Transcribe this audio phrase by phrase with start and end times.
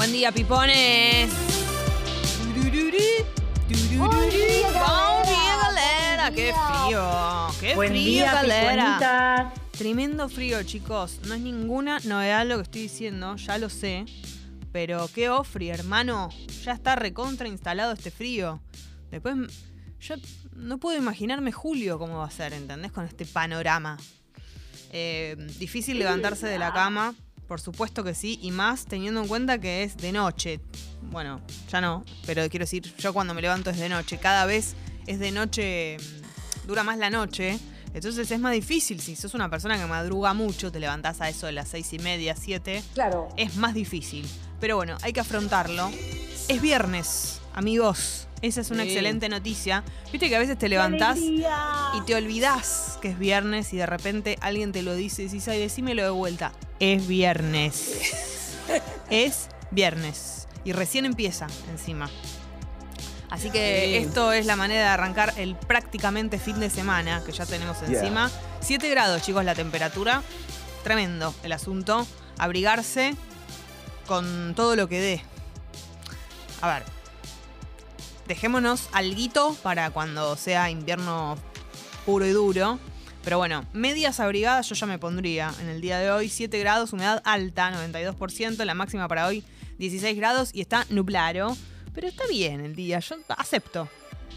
[0.00, 1.30] Buen día, pipones.
[3.98, 6.30] Buen día, galera.
[6.34, 7.46] Qué frío.
[7.60, 9.52] Qué Buen frío, día, galera.
[9.72, 11.20] Tremendo frío, chicos.
[11.26, 14.06] No es ninguna novedad lo que estoy diciendo, ya lo sé.
[14.72, 16.30] Pero qué ofri, hermano.
[16.64, 18.62] Ya está recontra instalado este frío.
[19.10, 19.36] Después,
[20.00, 20.14] yo
[20.56, 22.90] no puedo imaginarme julio cómo va a ser, ¿entendés?
[22.90, 23.98] Con este panorama.
[24.92, 27.14] Eh, difícil levantarse de la cama,
[27.50, 30.60] por supuesto que sí, y más teniendo en cuenta que es de noche.
[31.10, 34.18] Bueno, ya no, pero quiero decir, yo cuando me levanto es de noche.
[34.18, 34.76] Cada vez
[35.08, 37.58] es de noche, mm, dura más la noche.
[37.92, 39.00] Entonces es más difícil.
[39.00, 41.98] Si sos una persona que madruga mucho, te levantás a eso de las seis y
[41.98, 43.26] media, siete, Claro.
[43.36, 44.24] es más difícil.
[44.60, 45.90] Pero bueno, hay que afrontarlo.
[46.46, 48.28] Es viernes, amigos.
[48.42, 48.88] Esa es una Sí.
[48.90, 49.84] excelente noticia.
[50.10, 51.90] Viste que a veces te levantás ¡Alegría!
[51.94, 55.46] y te olvidás que es viernes y de repente alguien te lo dice y decís,
[55.48, 56.52] ay, decímelo de vuelta.
[56.78, 58.52] Es viernes.
[59.10, 60.48] es viernes.
[60.64, 62.08] Y recién empieza encima.
[63.28, 64.06] Así que Sí.
[64.06, 68.30] esto es la manera de arrancar el prácticamente fin de semana que ya tenemos encima.
[68.60, 70.22] 7 grados, chicos, la temperatura.
[70.82, 72.06] Tremendo el asunto.
[72.38, 73.14] Abrigarse
[74.06, 75.22] con todo lo que dé.
[76.62, 76.82] A ver.
[78.34, 81.36] Dejémonos alguito para cuando sea invierno
[82.06, 82.78] puro y duro.
[83.24, 86.28] Pero bueno, medias abrigadas yo ya me pondría en el día de hoy.
[86.28, 88.64] 7 grados, humedad alta, 92%.
[88.64, 89.42] La máxima para hoy,
[89.78, 91.56] 16 grados y está nublado.
[91.92, 93.88] Pero está bien el día, yo acepto.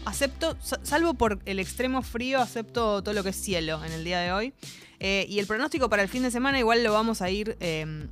[0.06, 4.02] Acepto, sa- salvo por el extremo frío, acepto todo lo que es cielo en el
[4.02, 4.54] día de hoy.
[4.98, 8.08] Eh, y el pronóstico para el fin de semana igual lo vamos a ir eh,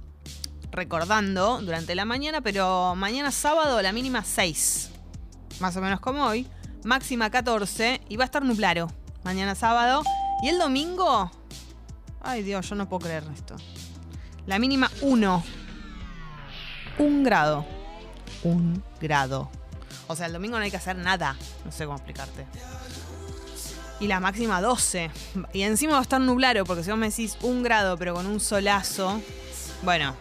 [0.70, 4.91] recordando durante la mañana, pero mañana sábado la mínima 6,
[5.62, 6.46] más o menos como hoy,
[6.82, 8.91] máxima 14 y va a estar nublado
[9.22, 10.02] mañana sábado.
[10.42, 11.30] Y el domingo,
[12.20, 13.55] ay Dios, yo no puedo creer esto.
[14.44, 15.44] La mínima 1,
[16.98, 17.64] un grado,
[18.42, 19.50] un grado.
[20.08, 22.44] O sea, el domingo no hay que hacer nada, no sé cómo explicarte.
[24.00, 25.12] Y la máxima 12.
[25.52, 28.27] Y encima va a estar nublado, porque si vos me decís un grado, pero con
[28.27, 29.20] un solazo,
[29.84, 30.17] bueno,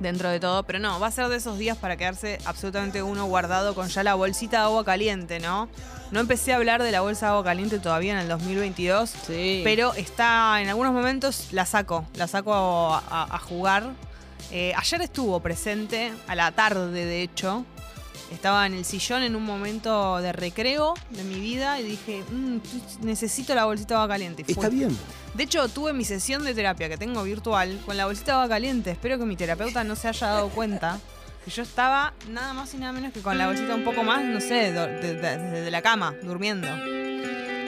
[0.00, 3.24] dentro de todo, pero no, va a ser de esos días para quedarse absolutamente uno
[3.26, 5.68] guardado con ya la bolsita de agua caliente, ¿no?
[6.10, 9.62] No empecé a hablar de la bolsa de agua caliente todavía en el 2022, Sí.
[9.64, 13.90] pero está en algunos momentos la saco, la saco a, a- a jugar.
[14.52, 17.64] Eh, ayer estuvo presente, a la tarde de hecho.
[18.32, 22.58] Estaba en el sillón en un momento de recreo de mi vida y dije, "Mm,
[23.02, 24.44] necesito la bolsita de agua caliente.
[24.46, 24.96] Y Está bien.
[25.34, 28.48] De hecho, tuve mi sesión de terapia que tengo virtual con la bolsita de agua
[28.48, 28.90] caliente.
[28.90, 30.98] Espero que mi terapeuta no se haya dado cuenta
[31.44, 34.24] que yo estaba nada más y nada menos que con la bolsita un poco más,
[34.24, 36.66] no sé, do- de- de- desde la cama, durmiendo.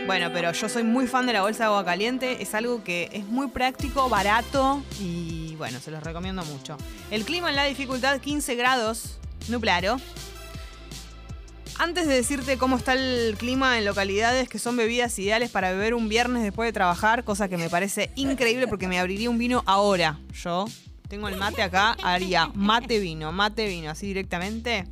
[0.07, 2.43] Bueno, pero yo soy muy fan de la bolsa de agua caliente.
[2.43, 6.77] Es algo que es muy práctico, barato y bueno, se los recomiendo mucho.
[7.11, 9.19] El clima en la dificultad 15 grados,
[9.49, 9.99] nublado.
[11.81, 15.95] Antes de decirte cómo está el clima en localidades que son bebidas ideales para beber
[15.95, 19.63] un viernes después de trabajar, cosa que me parece increíble porque me abriría un vino
[19.65, 20.19] ahora.
[20.33, 20.65] Yo
[21.07, 24.87] tengo el mate acá, haría mate vino, mate vino, así directamente.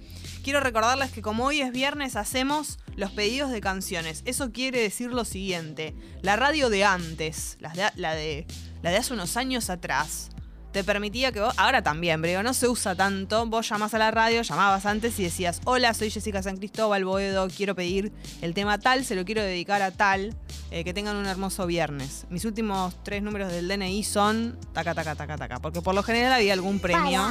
[0.44, 4.22] Quiero recordarles que como hoy es viernes hacemos los pedidos de canciones.
[4.24, 5.92] Eso quiere decir lo siguiente.
[6.22, 8.46] La radio de antes, la de, la de,
[8.82, 10.28] la de hace unos años atrás,
[10.76, 14.10] te permitía que vos, ahora también, pero no se usa tanto, vos llamás a la
[14.10, 18.76] radio, llamabas antes y decías, hola, soy Jessica San Cristóbal Boedo, quiero pedir el tema
[18.76, 20.36] tal, se lo quiero dedicar a tal,
[20.70, 22.26] eh, que tengan un hermoso viernes.
[22.28, 26.30] Mis últimos tres números del DNI son taca, taca, taca, taca, porque por lo general
[26.34, 27.24] había algún premio.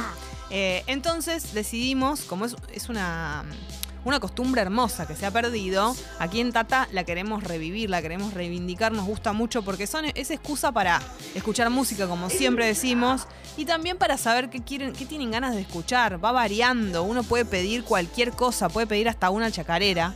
[0.50, 3.44] Eh, entonces decidimos, como es, es una,
[4.06, 8.34] una costumbre hermosa que se ha perdido, aquí en Tata la queremos revivir, la queremos
[8.34, 11.02] reivindicar, nos gusta mucho porque son, es excusa para
[11.34, 15.62] escuchar música, como siempre decimos, y también para saber qué, quieren, qué tienen ganas de
[15.62, 16.24] escuchar.
[16.24, 20.14] Va variando, uno puede pedir cualquier cosa, puede pedir hasta una chacarera.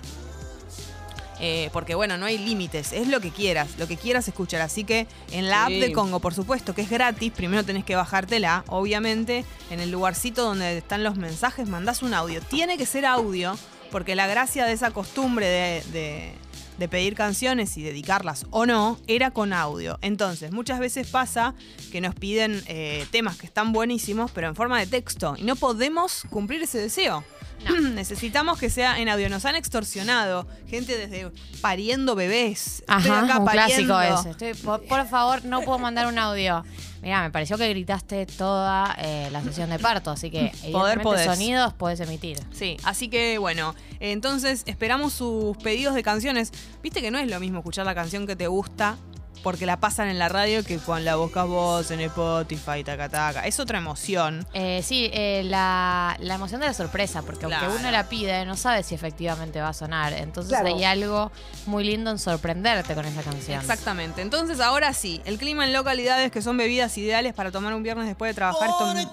[1.42, 4.60] Eh, porque bueno, no hay límites, es lo que quieras, lo que quieras escuchar.
[4.60, 5.74] Así que en la Sí.
[5.76, 9.91] app de Congo, por supuesto, que es gratis, primero tenés que bajártela, obviamente, en el
[9.91, 12.42] lugarcito donde están los mensajes, mandás un audio.
[12.42, 13.56] Tiene que ser audio,
[13.91, 16.33] porque la gracia de esa costumbre de, de-
[16.78, 19.98] de pedir canciones y dedicarlas o no, era con audio.
[20.01, 21.53] Entonces, muchas veces pasa
[21.92, 25.57] que nos piden eh, temas que están buenísimos, pero en forma de texto, y no
[25.57, 27.22] podemos cumplir ese deseo.
[27.95, 29.28] Necesitamos que sea en audio.
[29.28, 30.47] Nos han extorsionado.
[30.69, 32.78] Gente desde pariendo bebés.
[32.81, 33.95] Estoy Ajá, acá un pariendo.
[33.98, 34.31] clásico ese.
[34.31, 36.65] Estoy- por, por favor, no puedo mandar un audio.
[37.02, 41.24] Mira, me pareció que gritaste toda eh, la sesión de parto, así que Poder podés.
[41.24, 42.38] sonidos puedes emitir.
[42.52, 46.52] Sí, así que bueno, entonces esperamos sus pedidos de canciones.
[46.82, 48.97] Viste que no es lo mismo escuchar la canción que te gusta
[49.42, 53.47] porque la pasan en la radio que cuando la buscas vos en Spotify, taca, taca.
[53.47, 54.47] Es otra emoción.
[54.53, 57.66] Eh, sí, eh, la, la emoción de la sorpresa, porque Claro.
[57.66, 60.13] aunque uno la pide, no sabe si efectivamente va a sonar.
[60.13, 60.75] Entonces Claro.
[60.77, 61.33] hay algo
[61.66, 63.60] muy lindo en sorprenderte con esa canción.
[63.60, 64.21] Exactamente.
[64.22, 68.07] Entonces ahora sí, el clima en localidades que son bebidas ideales para tomar un viernes
[68.07, 69.07] después de trabajar, esto me,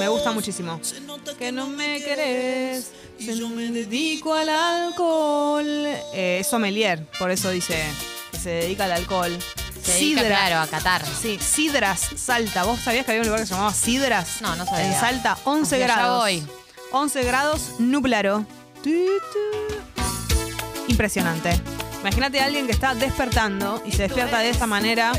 [0.00, 0.80] me gusta muchísimo.
[1.38, 5.66] Que no me querés, se no me dedico al alcohol.
[6.14, 7.84] Eh, es sommelier, por eso dice
[8.36, 9.36] que se dedica al alcohol.
[9.82, 10.36] Se dedica, Sidra.
[10.38, 11.02] claro, a Qatar.
[11.06, 12.64] Sí, Sidras, Salta.
[12.64, 14.40] ¿Vos sabías que había un lugar que se llamaba Sidras?
[14.40, 14.86] No, no sabía.
[14.94, 16.20] En Salta, 11 Hacia allá grados.
[16.22, 16.46] voy.
[16.92, 18.44] 11 grados, nublaro.
[20.88, 21.60] Impresionante.
[22.00, 25.12] Imagínate a alguien que está despertando y se despierta de esta manera.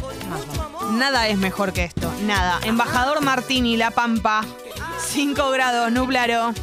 [0.92, 2.12] Nada es mejor que esto.
[2.24, 2.60] Nada.
[2.64, 4.46] Embajador Martini, La Pampa.
[5.10, 6.54] 5 grados, nublaro.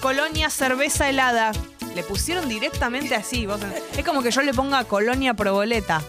[0.00, 1.52] Colonia cerveza helada.
[1.96, 3.46] Le pusieron directamente así.
[3.46, 3.58] vos-
[3.96, 6.02] es como que yo le ponga Colonia Proboleta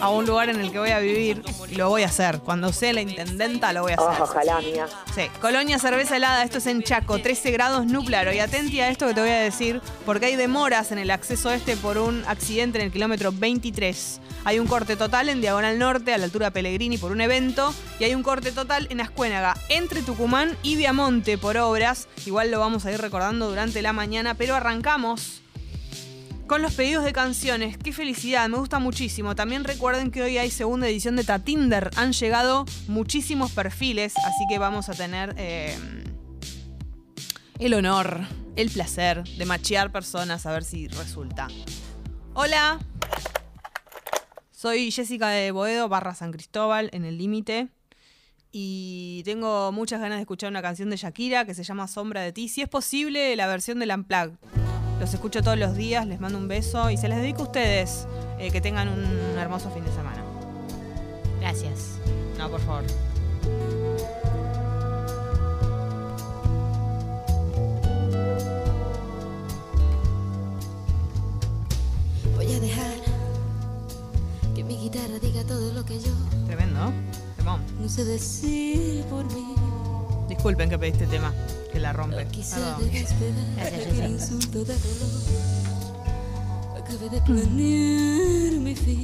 [0.00, 1.42] a un lugar en el que voy a vivir.
[1.68, 2.40] Y lo voy a hacer.
[2.40, 4.20] Cuando sea la intendenta, lo voy a hacer.
[4.20, 4.86] Oh, ojalá, mía.
[5.14, 8.32] Sí, Colonia Cerveza Helada, esto es en Chaco, 13 grados nublaro.
[8.32, 11.50] Y atenti a esto que te voy a decir, porque hay demoras en el acceso
[11.50, 14.20] este por un accidente en el kilómetro 23.
[14.44, 17.74] Hay un corte total en Diagonal Norte, a la altura de Pellegrini, por un evento.
[17.98, 22.08] Y hay un corte total en Ascuénaga, entre Tucumán y Viamonte, por obras.
[22.24, 25.42] Igual lo vamos a ir recordando durante la mañana, pero arrancamos
[26.50, 27.78] con los pedidos de canciones.
[27.78, 29.36] Qué felicidad, me gusta muchísimo.
[29.36, 31.92] También recuerden que hoy hay segunda edición de Tatinder.
[31.94, 35.78] Han llegado muchísimos perfiles, así que vamos a tener eh,
[37.60, 38.22] el honor,
[38.56, 41.46] el placer de machear personas a ver si resulta.
[42.34, 42.80] Hola.
[44.50, 47.68] Soy Jessica de Boedo, barra San Cristóbal, en el límite.
[48.50, 52.32] Y tengo muchas ganas de escuchar una canción de Shakira que se llama Sombra de
[52.32, 52.48] ti.
[52.48, 54.59] Si es posible, la versión del Unplugged.
[55.00, 58.06] Los escucho todos los días, les mando un beso y se les dedico a ustedes.
[58.38, 59.04] eh, que tengan un
[59.38, 60.22] hermoso fin de semana.
[61.40, 61.98] Gracias.
[62.38, 62.84] No, por favor.
[72.36, 72.94] Voy a dejar
[74.54, 76.10] que mi guitarra diga todo lo que yo
[76.46, 76.92] Tremendo.
[77.36, 77.60] Temón.
[77.80, 79.54] no sé decir por mí.
[80.28, 81.32] Disculpen que pediste tema,
[81.70, 82.26] que la rompe.
[82.26, 82.80] Quizá Perdón.
[82.92, 84.08] deba esperar Gracias, a que el Jessica.
[84.08, 85.10] insulto de dolor
[86.78, 89.02] acabe de planear mi fin.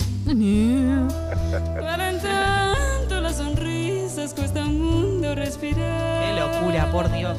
[1.80, 6.24] Para en tanto las sonrisas cuesta un mundo respirar.
[6.24, 7.38] Qué locura, por Dios.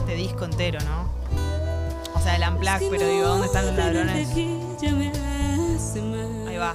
[0.00, 1.06] Este disco entero, ¿no?
[2.14, 4.28] O sea, el Unplugged, pero digo, ¿dónde están los ladrones?
[6.46, 6.74] Ahí va.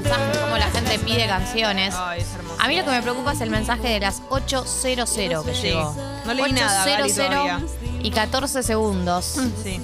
[0.00, 1.94] Mensajes, cómo la gente pide canciones.
[1.96, 2.56] Ay, es hermoso.
[2.60, 5.62] A mí lo que me preocupa es el mensaje de las 8.00 que Sí.
[5.68, 5.94] llegó.
[6.26, 7.60] No leí nada, Gali, 8.00 todavía.
[8.02, 9.36] y 14 segundos.
[9.62, 9.80] Sí.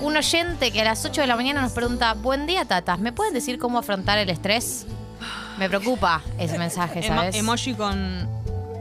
[0.00, 3.12] Un oyente que a las 8 de la mañana nos pregunta, buen día, tatas, ¿me
[3.12, 4.86] pueden decir cómo afrontar el estrés?
[5.58, 7.34] Me preocupa ese mensaje, Emo- ¿sabes?
[7.34, 8.28] emoji con,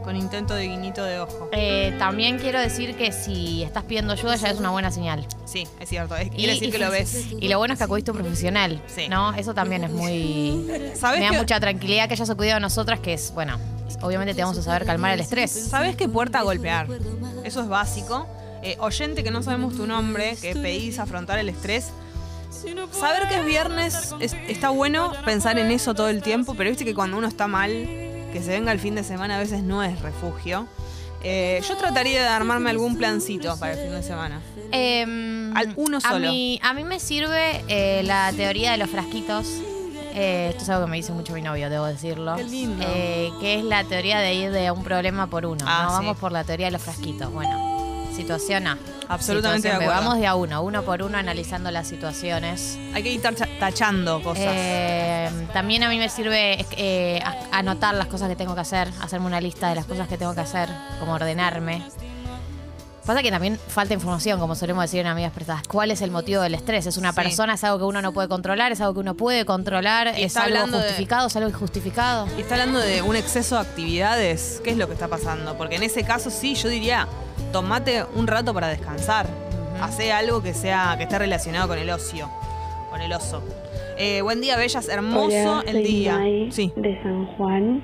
[0.04, 1.50] con intento de guiñito de ojo.
[1.54, 5.26] Eh, también quiero decir que si estás pidiendo ayuda ya es una buena señal.
[5.48, 6.16] Sí, es cierto.
[6.16, 7.26] Es- Y- quiere decir que lo ves.
[7.40, 9.08] Y lo bueno es que acudiste a un profesional, Sí.
[9.08, 9.34] ¿no?
[9.34, 10.68] Eso también es muy...
[10.96, 13.58] ¿Sabes Me da mucha tranquilidad que hayas acudido a nosotras, que es, bueno,
[14.02, 15.52] obviamente te vamos a saber calmar el estrés.
[15.52, 16.88] ¿Sabes qué puerta golpear?
[17.46, 18.28] Eso es básico.
[18.62, 21.90] Eh, oyente que no sabemos tu nombre, que pedís afrontar el estrés.
[22.92, 26.84] Saber que es viernes es- está bueno pensar en eso todo el tiempo, pero viste
[26.86, 27.72] que cuando uno está mal,
[28.34, 30.68] que se venga el fin de semana a veces no es refugio.
[31.24, 34.40] Eh, yo trataría de armarme algún plancito para el fin de semana.
[34.72, 35.02] Eh,
[35.56, 36.30] Al uno A solo.
[36.32, 39.48] mí, a mí me sirve eh, la teoría de los frasquitos.
[40.20, 42.36] Eh, esto es algo que me dice mucho mi novio, debo decirlo.
[42.38, 42.84] Qué lindo.
[42.88, 45.64] Eh, que es la teoría de ir de un problema por uno.
[45.68, 45.90] Ah, ¿no?
[45.90, 45.96] sí.
[45.98, 47.32] Vamos por la teoría de los frasquitos.
[47.32, 47.77] Bueno,
[48.18, 48.78] situación A.
[49.08, 49.94] Absolutamente Situación de B.
[49.94, 52.78] Vamos de a uno, uno por uno analizando las situaciones.
[52.94, 54.44] Hay que ir tacha- tachando cosas.
[54.48, 58.90] Eh, también a mí me sirve eh, a- anotar las cosas que tengo que hacer,
[59.02, 60.68] hacerme una lista de las cosas que tengo que hacer,
[61.00, 61.84] como ordenarme.
[63.06, 65.64] Pasa que también falta información, como solemos decir en Amigas Prestadas.
[65.66, 66.86] ¿Cuál es el motivo del estrés?
[66.88, 67.16] ¿Es una Sí.
[67.16, 67.54] persona?
[67.54, 68.74] ¿Es algo que uno no puede controlar?
[68.74, 70.08] ¿Es algo que uno puede controlar?
[70.18, 71.28] Y ¿Es está algo hablando de- justificado?
[71.28, 72.28] ¿Es algo injustificado?
[72.38, 74.60] Y está hablando de un exceso de actividades.
[74.62, 75.56] ¿Qué es lo que está pasando?
[75.58, 77.08] Porque en ese caso sí, yo diría,
[77.62, 79.26] tomate un rato para descansar.
[79.82, 82.30] Hacé algo que sea, que esté relacionado con el ocio,
[82.92, 83.42] con el oso.
[83.98, 86.18] Eh, buen día, bellas, hermoso Hola, el soy día.
[86.20, 86.72] Mai Sí.
[86.76, 87.82] de San Juan.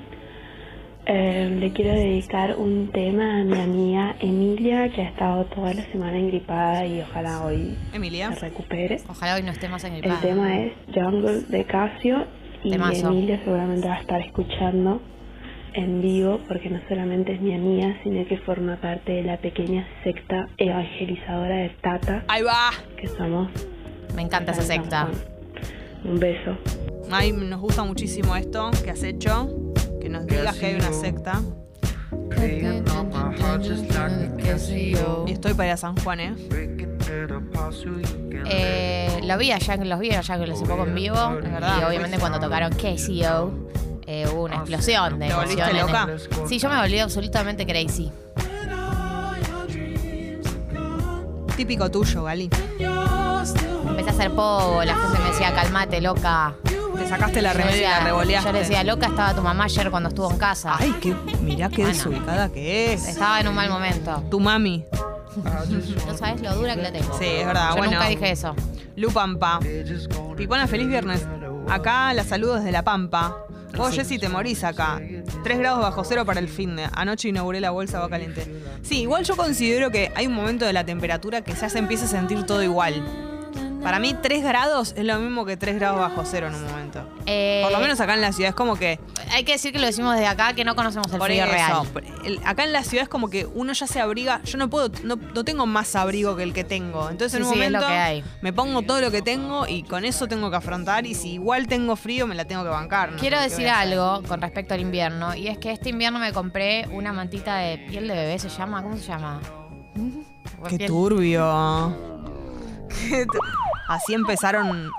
[1.06, 5.84] Eh, le quiero dedicar un tema a mi amiga Emilia, que ha estado toda la
[5.90, 8.32] semana engripada y ojalá hoy Emilia.
[8.32, 9.00] se recupere.
[9.08, 12.26] Ojalá hoy no esté más en el El tema es Jungle de Casio
[12.62, 13.08] y Temazo.
[13.08, 15.00] Emilia seguramente va a estar escuchando
[15.74, 19.86] en vivo porque no solamente es mi amiga, sino que forma parte de la pequeña
[20.02, 22.70] secta evangelizadora de Tata, Ahí va.
[22.96, 23.50] que somos.
[24.14, 25.08] Me encanta esa secta.
[26.04, 26.56] Un beso.
[27.10, 29.48] Ay, nos gusta muchísimo esto que has hecho.
[30.00, 31.40] Que nos digas que hay una secta.
[35.26, 36.34] Y estoy para ir a San Juan, ¿eh?
[38.46, 41.16] Eh, lo vi allá, los vi allá que hace poco en vivo.
[41.80, 43.52] Y obviamente cuando tocaron KCO,
[44.06, 46.28] eh, hubo una explosión de ¿Te volviste emociones.
[46.30, 46.48] loca?
[46.48, 48.10] Sí, yo me volví absolutamente crazy.
[51.56, 52.50] Típico tuyo, Gali.
[53.86, 56.54] Empecé a hacer pogo, la gente me decía, calmate, loca.
[56.96, 58.48] Te sacaste la Yo remera y decía- la revoleaste.
[58.48, 60.76] Yo le decía, loca estaba tu mamá ayer cuando estuvo en casa.
[60.78, 61.88] Ay, que mirá qué Bueno.
[61.92, 63.06] desubicada que es.
[63.08, 64.22] Estaba en un mal momento.
[64.30, 64.84] Tu mami.
[66.06, 67.16] No sabes lo dura que la tengo.
[67.18, 67.70] Sí, es verdad.
[67.70, 67.92] Yo bueno.
[67.92, 68.54] nunca dije eso.
[68.96, 69.58] Lu Pampa.
[70.36, 71.26] Pipona, feliz viernes.
[71.68, 73.36] Acá la saludo desde La Pampa.
[73.76, 75.00] Vos, Jessy, te morís acá.
[75.42, 76.88] 3 grados bajo cero para el fin de.
[76.92, 78.46] Anoche inauguré la bolsa agua caliente.
[78.82, 82.04] Sí, igual yo considero que hay un momento de la temperatura que ya se empieza
[82.04, 83.02] a sentir todo igual.
[83.84, 87.06] Para mí, 3 grados es lo mismo que 3 grados bajo cero en un momento.
[87.26, 88.98] Eh, Por lo menos acá en la ciudad es como que.
[89.30, 91.86] Hay que decir que lo decimos desde acá, que no conocemos el frío eso, real.
[92.24, 94.40] el- acá en la ciudad es como que uno ya se abriga.
[94.44, 97.10] Yo no puedo, no, no tengo más abrigo que el que tengo.
[97.10, 98.24] Entonces en Sí, un sí, es lo momento que hay.
[98.40, 101.06] me pongo todo lo que tengo y con eso tengo que afrontar.
[101.06, 103.12] Y si igual tengo frío, me la tengo que bancar.
[103.12, 103.18] ¿no?
[103.18, 106.88] Quiero ¿Qué decir algo con respecto al invierno, y es que este invierno me compré
[106.90, 108.82] una mantita de piel de bebé, ¿se llama?
[108.82, 109.40] ¿Cómo se llama?
[110.68, 112.13] Qué Piel- turbio.
[113.88, 114.90] Así empezaron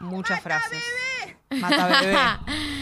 [0.00, 0.82] muchas frases.
[1.50, 2.16] Mata bebé.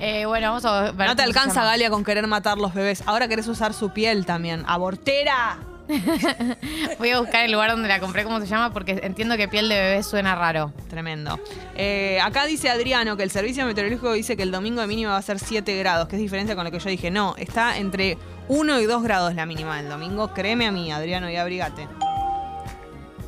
[0.00, 1.08] Eh, bueno, vamos a ver.
[1.08, 1.64] No te alcanza.
[1.64, 3.02] Galia con querer matar los bebés.
[3.06, 4.62] Ahora querés usar su piel también.
[4.68, 5.58] ¡Abortera!
[6.98, 9.68] Voy a buscar el lugar donde la compré, cómo se llama, porque entiendo que piel
[9.68, 10.72] de bebé suena raro.
[10.88, 11.40] Tremendo.
[11.74, 15.16] Eh, acá dice Adriano que el servicio meteorológico dice que el domingo de mínima va
[15.16, 17.10] a ser 7 grados, que es diferencia con lo que yo dije.
[17.10, 20.32] No, está entre 1 y 2 grados la mínima del domingo.
[20.32, 21.88] Créeme a mí, Adriano, y abrigate.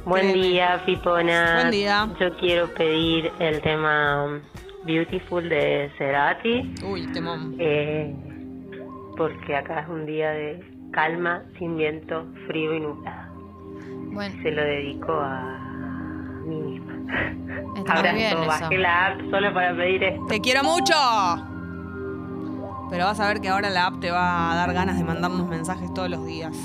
[0.05, 0.49] Buen Créeme.
[0.49, 1.55] día, Pipona.
[1.57, 2.09] Buen día.
[2.19, 4.41] Yo quiero pedir el tema um,
[4.85, 7.55] Beautiful de Cerati, Uy, temón.
[7.59, 8.15] eh,
[9.17, 13.31] porque acá es un día de calma, sin viento, frío y nublado.
[14.13, 15.59] Bueno, Se lo dedico a
[16.47, 16.95] mí misma.
[17.77, 18.47] está muy bien eso.
[18.47, 20.27] bajé la app solo para pedir esto.
[20.27, 20.95] ¡Te quiero mucho!
[22.91, 25.47] Pero vas a ver que ahora la app te va a dar ganas de mandarnos
[25.47, 26.57] mensajes todos los días.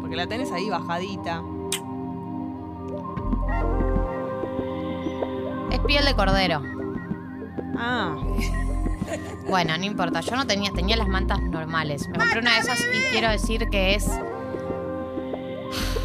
[0.00, 1.40] Porque la tenés ahí bajadita.
[5.70, 6.62] Es piel de cordero.
[7.76, 8.16] Ah,
[9.48, 10.20] Bueno, no importa.
[10.20, 12.08] Yo no tenía, tenía las mantas normales.
[12.08, 14.08] Me compré una de esas y quiero decir que es.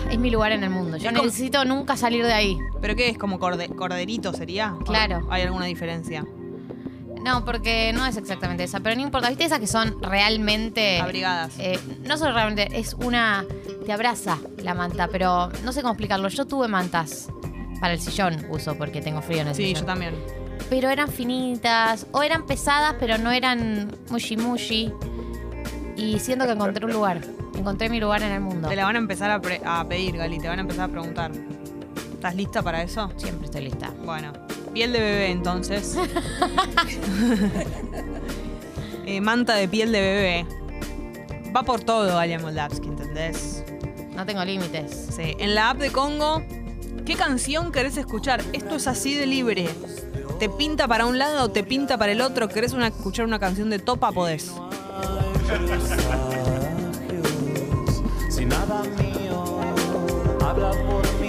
[0.09, 0.97] Es mi lugar en el mundo.
[0.97, 2.57] Yo como- necesito nunca salir de ahí.
[2.81, 3.17] ¿pero qué es?
[3.17, 4.73] ¿Como corde- corderito sería?
[4.73, 5.27] ¿O Claro.
[5.29, 6.25] ¿Hay alguna diferencia?
[7.27, 8.79] No, porque no es exactamente esa.
[8.79, 9.29] Pero no importa.
[9.29, 10.99] ¿Viste esas que son realmente.
[10.99, 11.53] Abrigadas.
[11.59, 12.67] eh, no son realmente.
[12.79, 13.45] Es una.
[13.85, 16.27] Te abraza la manta, pero no sé cómo explicarlo.
[16.29, 17.29] Yo tuve mantas.
[17.79, 19.81] Para el sillón uso porque tengo frío en el Sí, sillón.
[19.81, 20.15] yo también.
[20.69, 22.07] Pero eran finitas.
[22.11, 24.91] O eran pesadas, pero no eran mushi mushi.
[25.95, 27.21] Y siento que encontré un lugar.
[27.55, 28.67] Encontré mi lugar en el mundo.
[28.69, 29.41] Te la van a empezar a
[29.87, 30.39] pedir, Gali.
[30.39, 31.31] Te van a empezar a preguntar.
[32.13, 33.11] ¿Estás lista para eso?
[33.17, 33.91] Siempre estoy lista.
[34.03, 34.33] Bueno,
[34.77, 35.95] piel de bebé entonces.
[39.09, 40.45] Eh, manta de piel de bebé.
[41.55, 43.63] Va por todo, Galia Moldavsky, ¿entendés?
[44.13, 45.07] No tengo límites.
[45.15, 45.33] Sí.
[45.39, 46.43] En la app de Congo,
[47.05, 48.43] ¿qué canción querés escuchar?
[48.51, 49.69] Esto es así de libre.
[50.39, 52.49] Te pinta para un lado o te pinta para el otro.
[52.49, 54.11] ¿Querés una- escuchar una canción de Topa?
[54.11, 54.51] Podés.
[58.29, 59.61] Si nada mío
[60.45, 61.26] habla por mi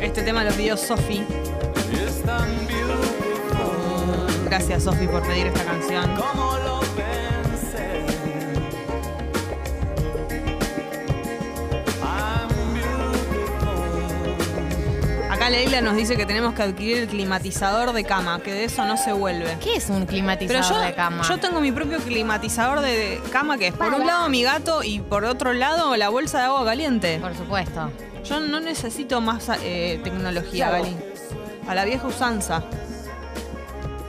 [0.00, 1.49] Este tema lo pidió Sofi.
[4.50, 6.04] Gracias, Sofi, por pedir esta canción.
[6.16, 8.04] como lo pensé.
[15.30, 18.84] Acá Leila nos dice que tenemos que adquirir el climatizador de cama, que de eso
[18.84, 19.56] no se vuelve.
[19.62, 21.22] ¿Qué es un Pero climatizador yo, de cama?
[21.28, 24.98] yo tengo mi propio climatizador de cama, que es por un lado mi gato y
[25.00, 27.18] por otro lado la bolsa de agua caliente.
[27.20, 27.90] Por supuesto.
[28.24, 30.96] Yo no necesito más eh, tecnología, Gali.
[31.68, 32.64] A la vieja usanza.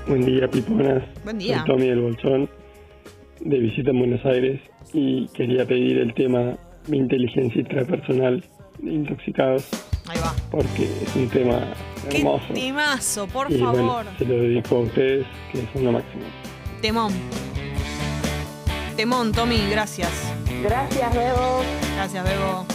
[0.07, 1.03] Buen día, piponas.
[1.23, 1.57] Buen día.
[1.59, 2.49] Soy Tommy del Bolsón,
[3.39, 4.59] de visita en Buenos Aires,
[4.93, 8.43] y quería pedir el tema Mi inteligencia intrapersonal
[8.79, 9.67] de intoxicados,
[10.09, 10.33] Ahí va.
[10.49, 11.59] porque es un tema
[12.09, 12.53] ¡Qué hermoso.
[12.53, 13.75] temazo, por y favor!
[14.03, 16.23] bueno, se lo dedico a ustedes, que son lo máximo.
[16.81, 17.13] Temón.
[18.97, 20.33] Temón, Tommy, gracias.
[20.63, 21.61] Gracias, Bebo.
[21.95, 22.65] Gracias, Bebo.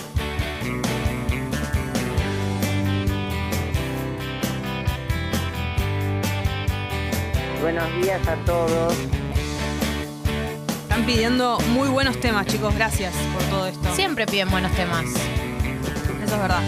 [7.67, 8.95] Buenos días a todos.
[10.83, 12.73] Están pidiendo muy buenos temas, chicos.
[12.77, 13.93] Gracias por todo esto.
[13.97, 15.05] Siempre piden buenos temas.
[15.07, 16.63] Eso es verdad.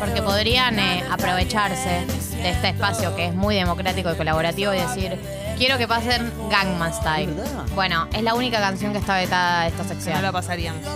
[0.00, 5.20] Porque podrían eh, aprovecharse de este espacio que es muy democrático y colaborativo y decir,
[5.58, 7.34] quiero que pasen Gangman Style.
[7.74, 10.16] Bueno, es la única canción que está vetada de esta sección.
[10.16, 10.86] no la pasaríamos.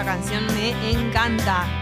[0.00, 1.79] Esta canción me encanta.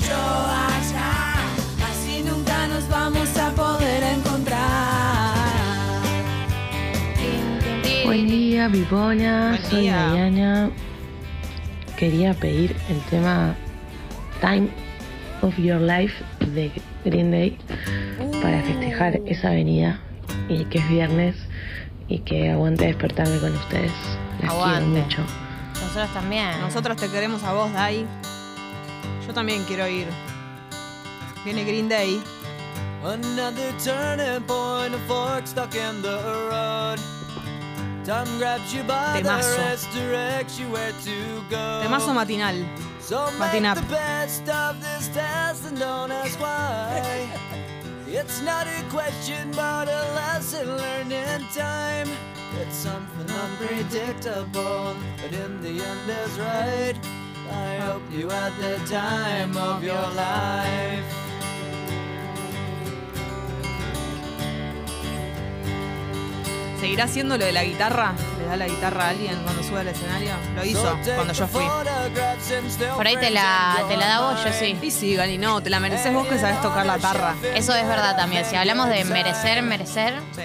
[0.00, 0.16] Yo
[0.72, 1.34] allá,
[1.88, 5.34] así nunca nos vamos a poder encontrar.
[8.04, 9.48] Buen día, Pipona.
[9.50, 10.10] Buen Soy día.
[10.12, 10.83] Diana.
[12.04, 13.54] Quería pedir el tema
[14.42, 14.68] Time
[15.40, 16.70] of Your Life de
[17.02, 17.56] Green Day
[18.42, 19.98] para festejar esa avenida
[20.50, 21.34] y que es viernes
[22.06, 23.90] y que aguante despertarme con ustedes.
[24.42, 24.84] Las Aguante.
[24.84, 25.22] quiero mucho.
[25.80, 26.50] Nosotros también.
[26.60, 28.04] Nosotros te queremos a vos, Dai.
[29.26, 30.06] Yo también quiero ir.
[31.42, 32.20] Viene Green Day.
[33.02, 36.18] Another turning point, a fork stuck in the
[36.50, 37.13] road.
[38.04, 39.56] Temazo.
[39.56, 41.16] the wrist, directs you where to
[41.48, 41.82] go.
[41.84, 42.66] Temazo matinal.
[43.00, 47.28] So Matin make the best of this test and don't ask why.
[48.06, 52.08] It's not a question, but a lesson learned in time.
[52.60, 56.94] It's something unpredictable, but in the end is right.
[57.50, 61.23] I hope you had the time of your life.
[66.84, 68.12] ¿Seguirá haciendo lo de la guitarra?
[68.38, 70.34] ¿Le da la guitarra a alguien cuando sube al escenario?
[70.54, 71.64] Lo hizo cuando yo fui.
[72.94, 74.78] Por ahí te la, te la da vos, yo sí.
[74.82, 77.36] Y sí, Gali, no, te la mereces vos que sabes tocar la tarra.
[77.54, 78.44] Eso es verdad también.
[78.44, 80.42] Si hablamos de merecer, merecer, Sí.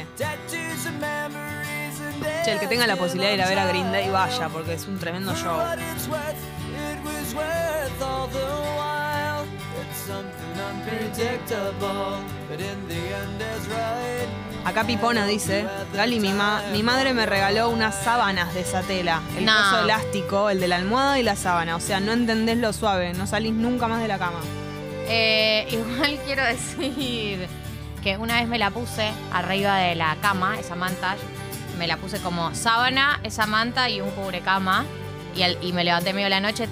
[2.45, 4.75] Che, el que tenga la posibilidad de ir a ver a Green Day, vaya, porque
[4.75, 5.59] es un tremendo show.
[14.65, 19.21] Acá Pipona dice, Gali, mi, ma- mi madre me regaló unas sábanas de esa tela.
[19.37, 19.53] El No.
[19.55, 21.75] coso elástico, el de la almohada y la sábana.
[21.75, 24.39] O sea, no entendés lo suave, no salís nunca más de la cama.
[25.07, 27.47] Eh, igual quiero decir
[28.03, 31.15] que una vez me la puse arriba de la cama, esa manta,
[31.77, 34.85] me la puse como sábana, esa manta y un cubrecama.
[35.35, 36.67] Y, al- y me levanté medio de la noche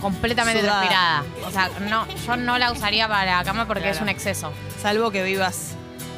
[0.00, 0.80] completamente Sudada.
[0.88, 1.24] transpirada.
[1.46, 3.96] O sea, no, yo no la usaría para la cama porque Claro.
[3.96, 4.52] es un exceso.
[4.80, 5.72] Salvo que vivas.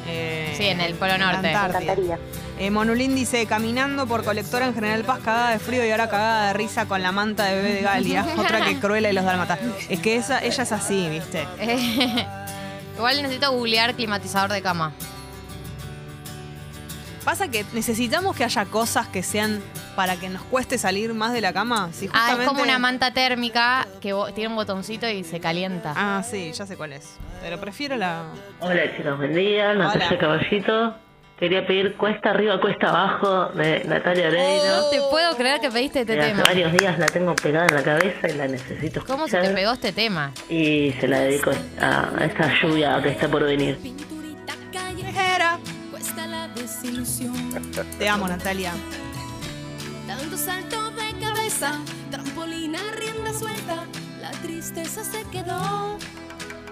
[0.07, 1.53] eh, Sí, en el Polo la Norte.
[1.53, 2.17] Antártida.
[2.59, 6.47] Eh, Monulín dice, caminando por colectora en General Paz, cagada de frío y ahora cagada
[6.47, 8.25] de risa con la manta de bebé de Galia.
[8.37, 9.59] Otra que Cruella y los Dalmatas.
[9.89, 11.47] Es que esa, ella es así, ¿viste?
[12.97, 14.91] Igual necesito googlear climatizador de cama.
[17.23, 19.61] Pasa que necesitamos que haya cosas que sean
[19.95, 21.89] para que nos cueste salir más de la cama.
[21.91, 25.93] Si Ah, es justamente- como una manta térmica que tiene un botoncito y se calienta.
[25.95, 27.17] Ah, sí, ya sé cuál es.
[27.41, 28.23] Pero prefiero la...
[28.59, 30.17] Hola chicos, buen día, Natalia.
[30.17, 30.95] Caballito.
[31.39, 34.63] Quería pedir Cuesta Arriba, Cuesta Abajo de Natalia Oreiro.
[34.77, 36.43] No te puedo creer que pediste este Mira, hace tema.
[36.45, 39.07] varios días la tengo pegada en la cabeza y la necesito escuchar.
[39.07, 40.31] ¿Cómo se te pegó este tema?
[40.49, 41.49] Y se la dedico
[41.81, 43.75] a esta lluvia que está por venir.
[47.97, 48.73] Te amo, Natalia.
[50.19, 53.85] Tanto salto de cabeza, trampolina, rienda suelta,
[54.21, 55.97] la tristeza se quedó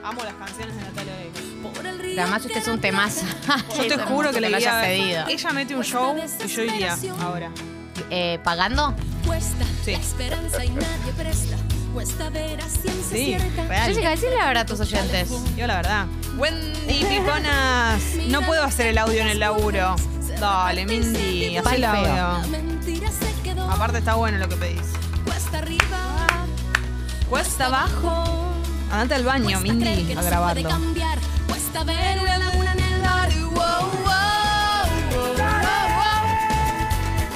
[0.03, 1.73] Amo las canciones de Natalia Oreiro.
[1.73, 2.09] por el río.
[2.11, 3.21] Pero además este es un temazo.
[3.77, 5.25] Yo te juro que le hayas pedido.
[5.27, 7.51] Ella mete un show y yo iría ahora.
[8.09, 8.95] Eh, ¿Pagando?
[9.25, 9.91] Cuesta Sí.
[9.91, 11.57] la esperanza y nadie presta.
[11.93, 13.83] Cuesta ver a ciencia Sí, cierta.
[13.85, 15.29] Jessica, decirle la verdad a tus oyentes.
[15.57, 16.05] Yo la verdad.
[16.37, 18.01] Wendy Piponas.
[18.29, 19.95] No puedo hacer el audio en el laburo.
[20.39, 22.78] Dale, Mindy, haz el audio.
[23.69, 24.81] Aparte está bueno lo que pedís.
[25.25, 26.27] Cuesta arriba.
[27.29, 28.23] Cuesta abajo.
[28.91, 30.63] Andate al baño, Mindy, a grabarlo.
[30.63, 31.19] puede cambiar.
[31.47, 33.29] Cuesta ver una laguna en el mar.
[33.29, 34.09] Wow, wow,
[35.11, 35.37] wow,
[35.99, 36.25] wow.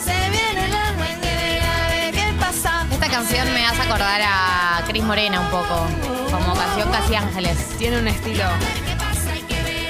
[0.03, 2.11] Se viene la mañana.
[2.11, 2.87] ¿Qué pasa?
[2.91, 5.85] Esta canción me hace acordar a Cris Morena un poco.
[6.31, 7.57] Como canción Casi Ángeles.
[7.77, 8.45] Tiene un estilo.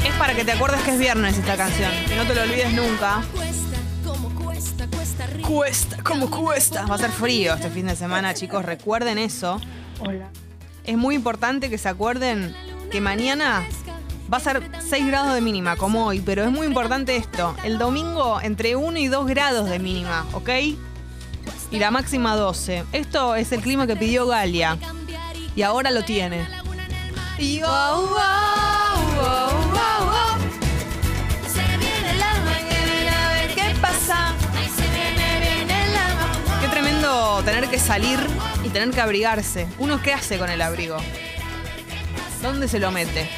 [0.05, 1.91] Es para que te acuerdes que es viernes esta canción.
[2.07, 3.23] Que no te lo olvides nunca.
[5.53, 6.87] Cuesta, como cuesta.
[6.87, 8.65] Va a ser frío este fin de semana, chicos.
[8.65, 9.61] Recuerden eso.
[9.99, 10.29] Hola.
[10.83, 12.55] Es muy importante que se acuerden
[12.91, 13.63] que mañana
[14.33, 17.55] va a ser 6 grados de mínima, como hoy, pero es muy importante esto.
[17.63, 20.49] El domingo entre 1 y 2 grados de mínima, ¿ok?
[21.69, 22.85] Y la máxima 12.
[22.91, 24.79] Esto es el clima que pidió Galia.
[25.55, 26.47] Y ahora lo tiene.
[27.37, 28.62] Y oh, oh, oh,
[37.45, 38.17] Tener que salir
[38.65, 39.67] y tener que abrigarse.
[39.77, 40.97] ¿Uno qué hace con el abrigo?
[42.41, 43.29] ¿Dónde se lo mete?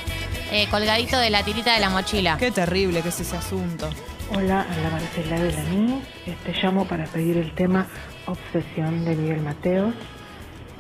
[0.49, 2.38] Eh, colgadito de la tirita de la mochila.
[2.38, 3.89] Qué terrible que es ese asunto.
[4.33, 6.01] Hola, habla Marcela de Laní.
[6.45, 7.85] Te llamo para pedir el tema
[8.27, 9.93] Obsesión de Miguel Mateos.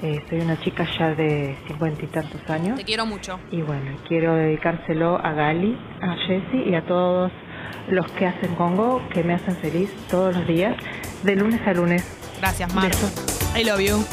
[0.01, 3.39] Eh, soy una chica ya de cincuenta y tantos años Te quiero mucho.
[3.51, 7.31] y bueno, quiero dedicárselo a Gali, a Jessy y a todos
[7.89, 10.75] los que hacen Congo, que me hacen feliz todos los días,
[11.23, 12.21] de lunes a lunes.
[12.39, 12.89] Gracias, Mar.
[12.89, 13.11] Besos.
[13.55, 14.05] I love you.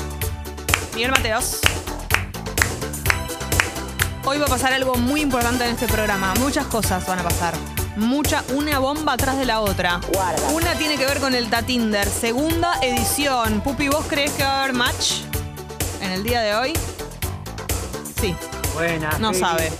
[0.94, 1.60] Miguel Mateos.
[4.24, 6.32] Hoy va a pasar algo muy importante en este programa.
[6.38, 7.54] Muchas cosas van a pasar.
[7.96, 10.00] Mucha, una bomba atrás de la otra.
[10.54, 12.08] Una tiene que ver con el Tatinder.
[12.08, 13.60] Segunda edición.
[13.60, 15.22] Pupi, ¿vos crees que va a haber match
[16.00, 16.72] en el día de hoy?
[18.20, 18.34] Sí.
[18.74, 19.10] Buena.
[19.18, 19.70] No sabe.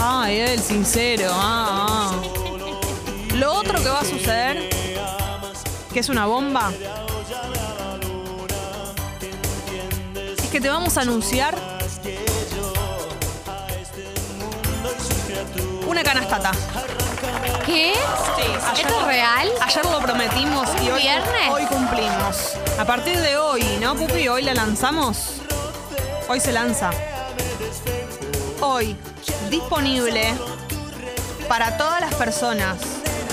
[0.00, 1.30] Ay, el sincero.
[1.32, 2.22] Ah, ah.
[3.34, 4.68] Lo otro que va a suceder,
[5.92, 6.72] que es una bomba,
[10.50, 11.54] que te vamos a anunciar
[15.86, 16.52] una canastata.
[17.66, 17.92] ¿Qué?
[18.36, 18.42] Sí,
[18.80, 19.50] ¿Esto es real?
[19.60, 21.50] Ayer lo prometimos y hoy, ¿Viernes?
[21.50, 22.54] hoy cumplimos.
[22.78, 24.28] A partir de hoy, ¿no, Pupi?
[24.28, 25.34] Hoy la lanzamos.
[26.28, 26.90] Hoy se lanza.
[28.60, 28.96] Hoy,
[29.50, 30.32] disponible
[31.48, 32.78] para todas las personas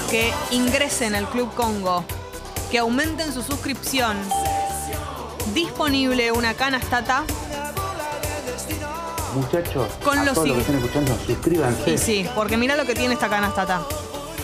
[0.10, 2.04] que ingresen al Club Congo,
[2.72, 4.18] que aumenten su suscripción.
[5.54, 7.24] Disponible una canastata
[9.36, 11.92] Muchachos, Con a los todos los que sig- están escuchando, suscríbanse.
[11.94, 13.82] Y sí, porque mira lo que tiene esta canastata.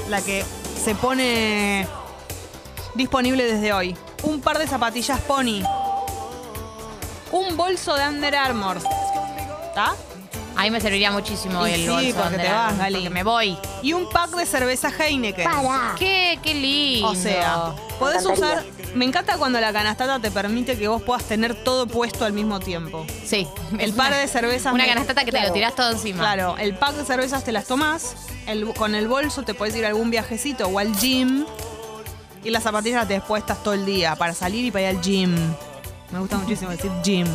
[0.09, 0.43] La que
[0.83, 1.87] se pone
[2.95, 3.95] disponible desde hoy.
[4.23, 5.63] Un par de zapatillas Pony.
[7.31, 8.79] Un bolso de Under Armour.
[9.69, 9.95] ¿Está?
[10.57, 12.15] A mí me serviría muchísimo Y el sí, bolso.
[12.23, 12.95] porque de te la- vas, Gali.
[12.95, 13.57] porque me voy.
[13.81, 15.47] Y un pack de cerveza Heineken.
[15.97, 16.37] ¿Qué?
[16.43, 17.07] Qué lindo.
[17.11, 18.61] O sea, podés usar.
[18.95, 22.60] Me encanta cuando la canastata te permite que vos puedas tener todo puesto al mismo
[22.60, 23.06] tiempo.
[23.25, 23.47] Sí.
[23.80, 24.73] El par de cervezas.
[24.73, 26.19] Una me- canastata que te lo tirás todo encima.
[26.19, 28.15] Claro, el pack de cervezas te las tomás,
[28.47, 31.45] el- con el bolso te puedes ir a algún viajecito o al gym
[32.43, 35.36] y las zapatillas te puestas todo el día para salir y para ir al gym.
[36.12, 37.27] Me gusta muchísimo decir gym.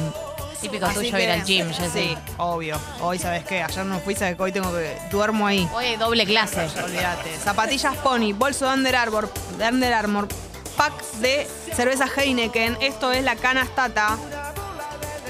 [0.60, 1.90] Típico Así tuyo que- ir al gym, Jessy.
[2.08, 2.78] Sí, obvio.
[3.00, 3.62] Hoy, ¿sabes qué?
[3.62, 4.96] Ayer no fui, ¿sabes que Hoy tengo que...
[5.10, 5.66] Duermo ahí.
[5.74, 6.66] Hoy hay doble clase.
[6.82, 7.36] Olvídate.
[7.42, 10.28] Zapatillas Pony, bolso de Under Armour, de Under Armour,
[10.76, 12.76] pack de cerveza Heineken.
[12.80, 14.16] Esto es la canastata.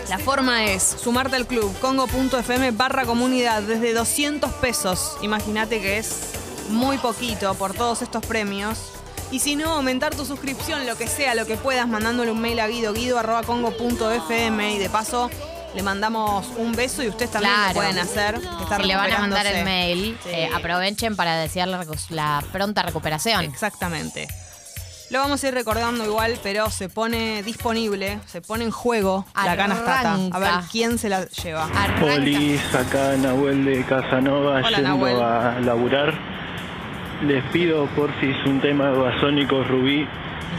[0.08, 5.16] La forma es sumarte al club congo.fm barra comunidad desde 200 pesos.
[5.22, 6.30] Imagínate que es
[6.68, 8.78] muy poquito por todos estos premios.
[9.32, 12.60] Y si no, aumentar tu suscripción, lo que sea, lo que puedas, mandándole un mail
[12.60, 15.28] a guido, guido arroba congo.fm y de paso
[15.74, 17.68] le mandamos un beso y ustedes también Claro.
[17.70, 18.34] lo pueden hacer.
[18.40, 20.30] que está Si le van a mandar el mail, Sí.
[20.30, 23.44] eh, aprovechen para desear la, la pronta recuperación.
[23.44, 24.28] Exactamente.
[25.10, 29.56] Lo vamos a ir recordando igual, pero se pone disponible, se pone en juego la
[29.56, 30.14] canastata.
[30.14, 30.68] A ver Arranca.
[30.70, 31.68] quién se la lleva.
[32.00, 35.22] Polis, acá Nahuel de Casanova Hola, yendo Nahuel.
[35.22, 36.12] a laburar.
[37.22, 40.06] Les pido porfis un tema de Basónicos Rubí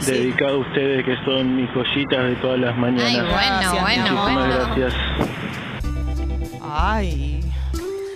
[0.06, 3.04] dedicado a ustedes que son mis joyitas de todas las mañanas.
[3.06, 4.74] Ay, bueno, bueno, Muchísimas bueno.
[4.76, 4.94] gracias.
[6.62, 7.40] Ay,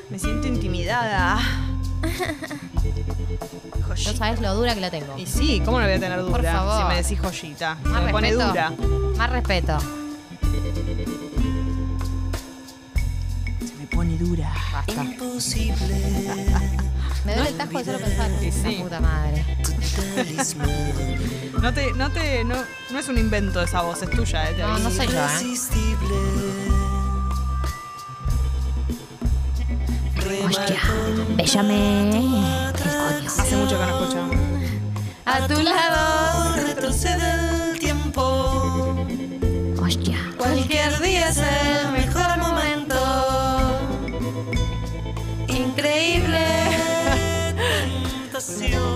[0.09, 1.38] me siento intimidada.
[4.07, 5.16] No sabes lo dura que la tengo.
[5.18, 6.33] Y sí, ¿cómo no voy a tener dura?
[6.33, 6.83] Por favor.
[6.83, 7.76] Si me decís joyita.
[7.85, 8.72] Más me pone dura.
[9.16, 9.78] Más respeto.
[13.61, 14.52] Se me pone dura.
[14.72, 15.05] Basta.
[17.24, 18.31] Me duele el tajo de solo pensar.
[18.31, 19.44] La puta madre.
[21.61, 22.57] No te, no te, no,
[22.90, 24.55] no es un invento esa voz, es tuya, eh.
[24.55, 26.82] te No, no soy yo, ¿eh?
[30.25, 30.79] Hostia,
[31.37, 33.27] bésame el coño.
[33.27, 34.37] Hace mucho que no escuchamos.
[35.25, 36.55] A tu lado.
[36.55, 39.05] Retrocede el tiempo.
[39.83, 40.19] Hostia.
[40.39, 42.02] Cualquier día es el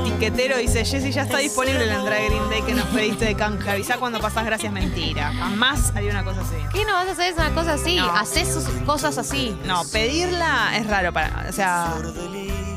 [0.05, 3.35] Tiquetero dice, Jessy, ya está disponible la entrada de Green Day que nos pediste de
[3.35, 3.71] canje.
[3.71, 5.33] Avisá cuando pasás gracias, mentira.
[5.39, 6.55] Jamás haría una cosa así.
[6.73, 7.97] ¿Qué no vas a hacer una cosa así?
[7.97, 8.15] No.
[8.17, 9.57] Haces sus cosas así.
[9.65, 11.47] No, pedirla es raro para.
[11.49, 11.95] O sea.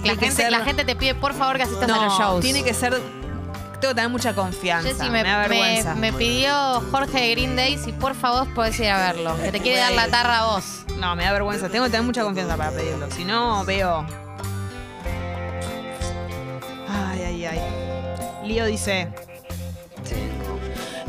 [0.04, 2.42] La gente, ser- la gente te pide por favor que asistas a los shows.
[2.42, 2.94] tiene que ser.
[3.80, 4.90] Tengo que tener mucha confianza.
[4.90, 5.96] Jessy, me, me, da me- vergüenza.
[5.96, 9.38] me pidió Jorge de Green Day si por favor podés ir a verlo.
[9.42, 10.64] Que te quiere dar la tarra a vos.
[10.98, 11.70] No, me da vergüenza.
[11.70, 13.10] Tengo que tener mucha confianza para pedirlo.
[13.12, 14.06] Si no, veo.
[18.44, 19.08] Lío dice.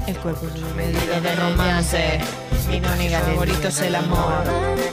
[0.07, 2.21] El cuerpo es una medida de romance.
[2.69, 4.45] Mi única favorito es el amor.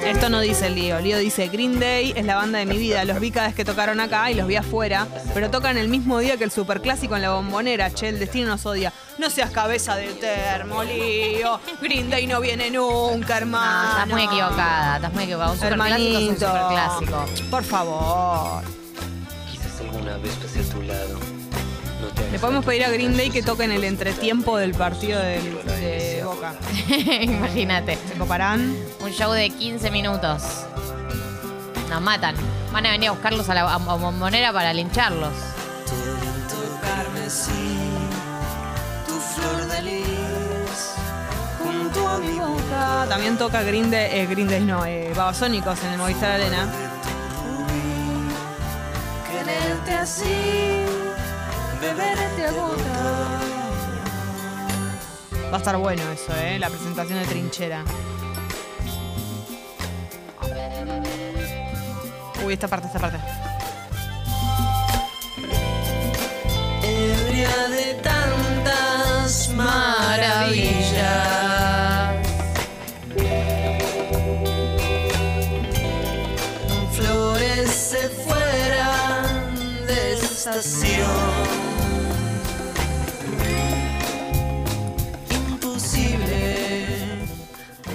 [0.03, 0.99] Esto no dice Lío.
[0.99, 3.03] Lío dice: Green Day es la banda de mi vida.
[3.05, 5.07] Los vi cada vez que tocaron acá y los vi afuera.
[5.33, 7.91] Pero tocan el mismo día que el superclásico en la bombonera.
[7.91, 8.93] Che, el destino nos odia.
[9.17, 11.59] No seas cabeza de termo, Lío.
[11.81, 13.89] Green Day no viene nunca, hermano.
[13.89, 15.51] Estás muy equivocada, estás muy equivocada.
[15.51, 17.25] Un superclásico es un superclásico.
[17.49, 18.63] Por favor.
[19.51, 21.36] Quizás alguna vez pase a tu lado.
[22.31, 26.53] Le podemos pedir a Green Day que toquen el entretiempo del partido del- de Boca.
[27.21, 27.97] Imagínate.
[28.07, 28.75] ¿Se coparán?
[28.99, 30.43] Un show de 15 minutos.
[31.89, 32.35] Nos matan.
[32.73, 35.31] Van a venir a buscarlos a la a- bombonera para lincharlos.
[43.09, 46.67] También toca Green Day, eh, Green Day no, eh, Babasónicos en el Movistar Arena.
[49.31, 50.83] Quererte así,
[52.51, 53.39] gota.
[55.51, 56.59] Va a estar bueno eso, ¿eh?
[56.59, 57.83] La presentación de Trinchera.
[62.45, 63.19] Uy, esta parte, esta parte.
[66.83, 70.97] Ebria de tantas maravillas.
[76.93, 79.55] Flores se fueran
[79.87, 81.46] de estación.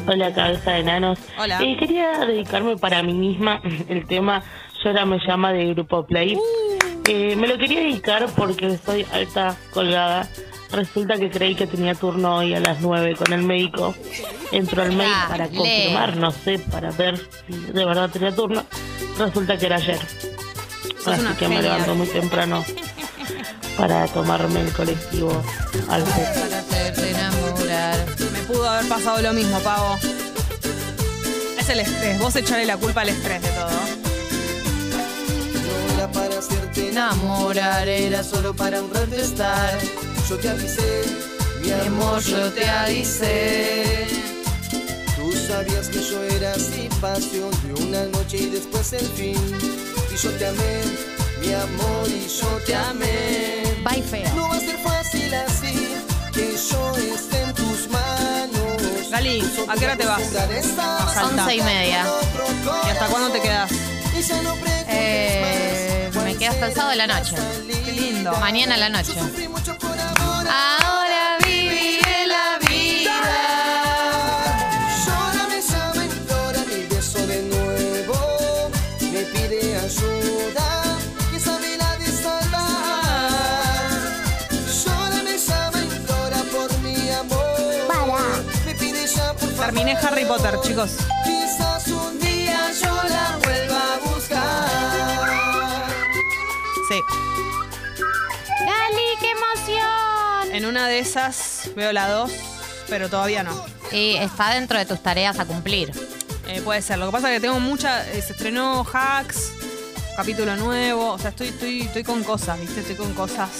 [0.07, 1.19] Hola, cabeza de enanos.
[1.39, 1.61] Hola.
[1.63, 4.43] Eh, quería dedicarme para mí misma el tema
[4.83, 6.37] Llora me llama de Grupo Play.
[7.09, 10.29] Eh, me lo quería dedicar porque estoy alta colgada.
[10.73, 13.95] Resulta que creí que tenía turno hoy a las 9 con el médico.
[14.51, 15.57] Entro al mail para Dale.
[15.59, 18.65] confirmar, no sé, para ver si de verdad tenía turno.
[19.19, 19.99] Resulta que era ayer.
[21.07, 22.65] Así que me levanto muy temprano
[23.77, 25.31] para tomarme el colectivo
[25.89, 27.12] al centro.
[28.63, 29.99] Pudo haber pasado lo mismo, Pavo.
[31.59, 32.17] Es el estrés.
[32.21, 33.71] Vos echarle la culpa al estrés de todo.
[35.65, 39.81] No era para hacerte Enamorar era solo para honrarte estar.
[40.29, 41.03] Yo te avisé,
[41.61, 44.07] mi amor, yo te avisé.
[45.17, 49.43] Tú sabías que yo era sin pasión de una noche y después el fin.
[50.15, 50.83] Y yo te amé,
[51.41, 53.65] mi amor, y yo te amé.
[53.83, 54.33] Bye feo.
[54.37, 55.97] No va a ser fácil así,
[56.33, 57.42] que yo esté.
[59.13, 60.23] Gali, ¿a qué hora te vas?
[60.79, 61.27] A.
[61.27, 62.07] Once y media.
[62.87, 63.71] ¿Y hasta cuándo te quedas?
[64.89, 67.35] Eh, me quedo hasta el sábado de la noche.
[67.85, 68.33] Qué lindo.
[68.41, 69.13] Mañana a la noche.
[70.19, 70.82] Ahora
[90.03, 90.97] Harry Potter, chicos.
[91.25, 95.89] Quizás un día yo la vuelva a buscar.
[96.89, 97.01] Sí.
[98.67, 100.53] Gali, qué emoción.
[100.55, 102.31] En una de esas veo la 2,
[102.89, 103.65] pero todavía no.
[103.91, 105.93] Y está dentro de tus tareas a cumplir.
[106.49, 106.99] Eh, puede ser.
[106.99, 108.09] Lo que pasa es que tengo mucha.
[108.11, 109.53] eh, se estrenó Hacks,
[110.17, 111.13] capítulo nuevo.
[111.13, 112.81] O sea, estoy, estoy, estoy con cosas, ¿viste?
[112.81, 113.51] Estoy con cosas,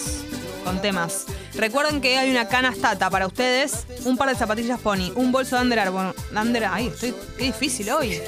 [0.63, 1.25] con temas.
[1.55, 5.61] Recuerden que hay una canastata para ustedes, un par de zapatillas pony, un bolso de
[5.61, 6.15] Under Armour.
[6.35, 8.19] Under, ay, estoy, qué difícil hoy.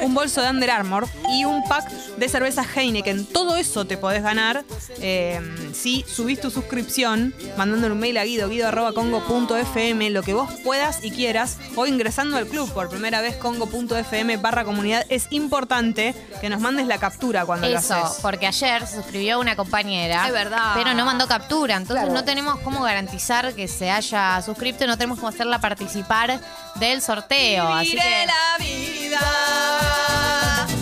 [0.00, 3.26] Un bolso de Under Armour y un pack de cerveza Heineken.
[3.26, 4.64] Todo eso te podés ganar
[5.00, 5.40] eh,
[5.72, 11.10] si subís tu suscripción mandando un mail a guido, guido.congo.fm, lo que vos puedas y
[11.10, 15.04] quieras, o ingresando al club por primera vez congo.fm barra comunidad.
[15.08, 18.18] Es importante que nos mandes la captura cuando lo Eso, haces.
[18.22, 20.26] porque ayer se suscribió una compañera.
[20.26, 20.72] Es verdad.
[20.74, 21.76] Pero no mandó captura.
[21.76, 26.40] Entonces no tenemos cómo garantizar que se haya suscrito y no tenemos cómo hacerla participar
[26.76, 27.68] del sorteo.
[27.72, 28.26] Así que.
[28.26, 29.20] la vida.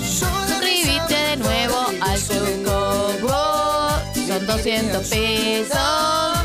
[0.02, 2.20] Suscríbete de nuevo al
[2.64, 3.90] Congo.
[4.26, 5.78] Son 200 pesos.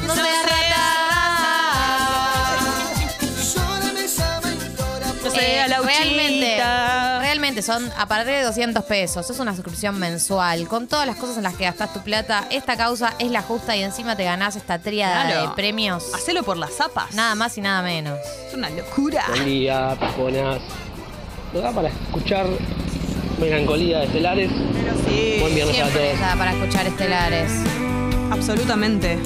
[0.04, 0.46] No seas
[5.24, 6.58] Yo soy a la Eh, realmente,
[7.62, 9.30] son a partir de 200 pesos.
[9.30, 10.68] Es una suscripción mensual.
[10.68, 13.76] Con todas las cosas en las que gastas tu plata, esta causa es la justa
[13.76, 15.50] y encima te ganás esta tríada Claro.
[15.50, 16.14] de premios.
[16.14, 17.14] Hacelo por las zapas.
[17.14, 18.20] Nada más y nada menos.
[18.48, 19.24] Es una locura.
[19.30, 20.60] Buen día, piponas.
[21.54, 22.46] ¿No da para escuchar
[23.40, 24.52] Melancolía de Estelares?
[24.52, 25.38] Pero sí.
[25.40, 26.14] Buen viernes a Siempre todos.
[26.22, 27.52] está para escuchar estelares.
[28.32, 29.18] Absolutamente.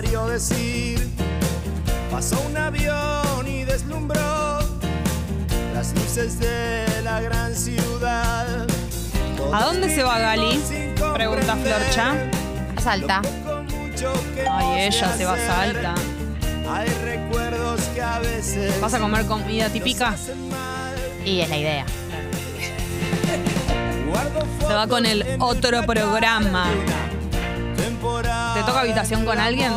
[0.00, 1.08] Necesario decir.
[2.10, 4.58] Pasó un avión y deslumbró
[5.74, 8.66] las luces de la gran ciudad.
[9.52, 10.60] ¿A dónde se va Gali?
[11.14, 12.14] Pregunta Florcha.
[12.76, 13.22] A Salta.
[14.50, 15.94] Ay, ella se va a Salta.
[16.70, 20.14] Hay recuerdos que a veces ¿Vas a comer comida típica?
[21.24, 21.86] Y es la idea.
[24.66, 26.66] Se va con el otro programa.
[28.62, 29.72] ¿Te toca habitación con alguien?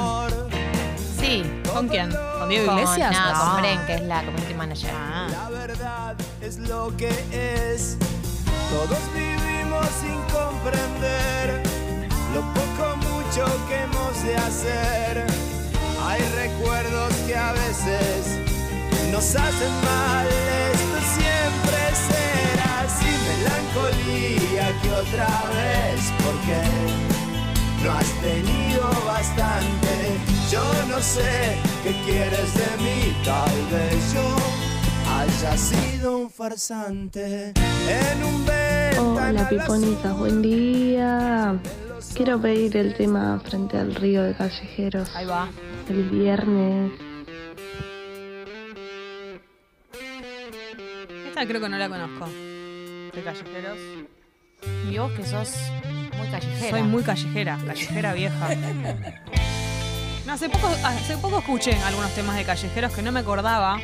[1.20, 1.44] Sí.
[1.74, 2.12] ¿Con quién?
[2.38, 3.12] ¿Con Diego Con, Iglesias?
[3.14, 3.52] no, No.
[3.54, 4.92] con Bren, que es la community manager.
[5.32, 7.98] La verdad es lo que es.
[8.70, 11.64] Todos vivimos sin comprender
[12.36, 15.26] lo poco mucho que hemos de hacer.
[16.06, 18.38] Hay recuerdos que a veces
[19.12, 20.28] nos hacen mal.
[20.28, 23.10] Esto siempre será así.
[23.30, 27.25] Melancolía que otra vez, porque
[27.86, 30.18] no has tenido bastante.
[30.52, 34.36] Yo no sé qué quieres de mí, tal vez yo
[35.12, 37.54] haya sido un farsante
[37.88, 38.46] en un
[38.98, 41.60] Hola piponitas, buen día.
[42.16, 45.16] Quiero pedir el tema frente al río de callejeros.
[45.16, 45.50] Ahí va.
[45.90, 46.92] El viernes.
[51.28, 52.30] Esta creo que no la conozco.
[53.14, 54.15] De callejeros.
[54.92, 55.52] Y vos que sos
[56.18, 56.70] muy callejera.
[56.72, 58.50] Soy muy callejera, callejera vieja.
[60.26, 63.78] No, hace poco, hace poco escuché algunos temas de callejeros que no me acordaba.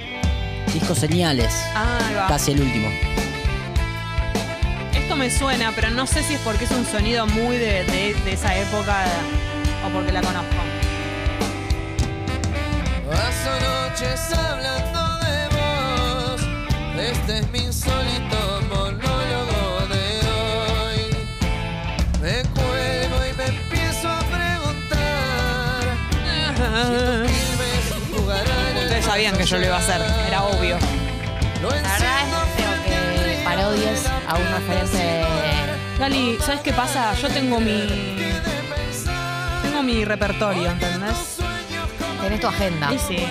[0.73, 1.53] Disco Señales.
[1.75, 2.25] Ah, ahí va.
[2.27, 2.87] Casi el último.
[4.91, 8.15] Esto me suena, pero no sé si es porque es un sonido muy de, de-
[8.25, 9.05] de esa época
[9.85, 10.55] o porque la conozco.
[13.07, 16.41] Paso noches hablando de vos.
[16.99, 18.50] Este es mi insólito
[29.21, 30.79] sabían que yo lo iba a hacer, era obvio.
[31.61, 35.23] La verdad es que parodies a un referente.
[35.99, 37.13] Gali, ¿sabes qué pasa?
[37.13, 38.15] Yo tengo mi.
[39.61, 41.37] Tengo mi repertorio, ¿entendés?
[42.19, 42.91] Tenés tu agenda.
[42.91, 43.27] Y sí.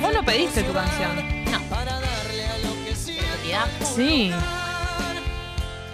[0.00, 1.44] Vos no pediste tu canción.
[1.44, 1.60] No.
[3.94, 4.32] Sí.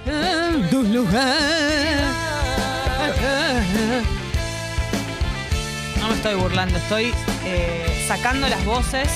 [0.06, 1.26] En tu lugar.
[6.00, 7.12] No me estoy burlando, estoy
[7.44, 9.09] eh, sacando las voces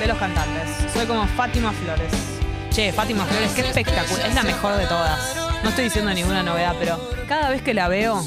[0.00, 0.68] de los cantantes.
[0.92, 2.12] Soy como Fátima Flores.
[2.70, 4.26] Che, Fátima Flores, qué espectacular.
[4.28, 5.36] Es la mejor de todas.
[5.62, 8.22] No estoy diciendo ninguna novedad, pero cada vez que la veo,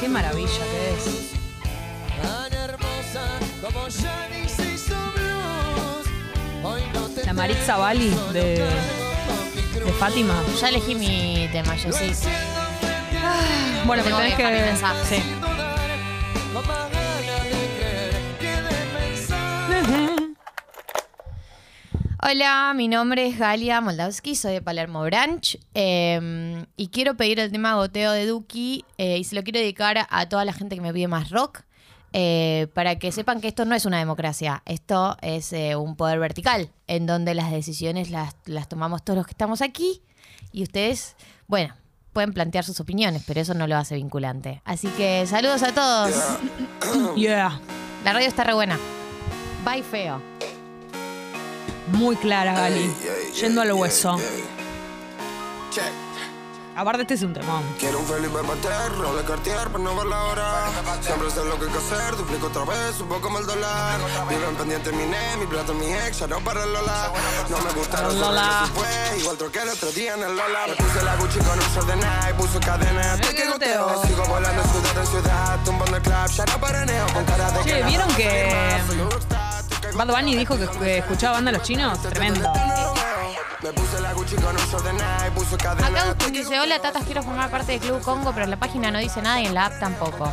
[0.00, 1.26] qué maravilla que es.
[7.24, 8.40] La Marixa Bali de,
[9.84, 10.34] de Fátima.
[10.60, 12.12] Ya elegí mi tema, yo sí.
[13.84, 14.64] Bueno, Tengo pero tenés que dejar mi que.
[14.66, 15.16] mensaje.
[15.16, 15.22] Sí.
[22.28, 27.52] Hola, mi nombre es Galia Moldavsky, soy de Palermo Branch eh, y quiero pedir el
[27.52, 30.80] tema Goteo de Duki eh, y se lo quiero dedicar a toda la gente que
[30.80, 31.60] me pide más rock
[32.12, 36.18] eh, para que sepan que esto no es una democracia, esto es eh, un poder
[36.18, 40.02] vertical en donde las decisiones las, las tomamos todos los que estamos aquí
[40.50, 41.14] y ustedes,
[41.46, 41.76] bueno,
[42.12, 44.62] pueden plantear sus opiniones, pero eso no lo hace vinculante.
[44.64, 46.12] Así que saludos a todos.
[47.14, 47.60] Yeah.
[48.04, 48.76] La radio está re buena.
[49.64, 50.35] Bye, feo.
[51.88, 52.92] Muy clara, Gali.
[53.40, 54.18] Yendo al hueso.
[56.76, 57.62] Aparte, este es un temón.
[57.78, 60.70] Quiero un Felipe Pater, Rolex Cartier para no ver la hora.
[61.00, 63.98] Siempre sé lo que hay que hacer, duplico otra vez, un poco el dólar.
[64.28, 67.12] Viven pendiente mi ne, mi plato, mi ex, ya no para el Lola.
[67.48, 68.70] No me gusta Para el Lola.
[68.74, 70.66] Fue igual troqué el otro día en el Lola.
[70.68, 73.14] Me puse la Gucci con un short de Nike, puso cadena.
[73.14, 74.02] Estoy que goteo.
[74.04, 77.82] Sigo volando ciudad en ciudad, tumbando el club, ya no paraneo con cara de Che,
[77.84, 78.76] ¿vieron que.
[79.94, 82.00] Bad Bunny dijo que, escuchaba banda los chinos?
[82.02, 82.50] Tremendo.
[85.82, 88.90] Acá Agustín dice, hola tatas, quiero formar parte del Club Congo, pero en la página
[88.90, 90.32] no dice nada y en la app tampoco.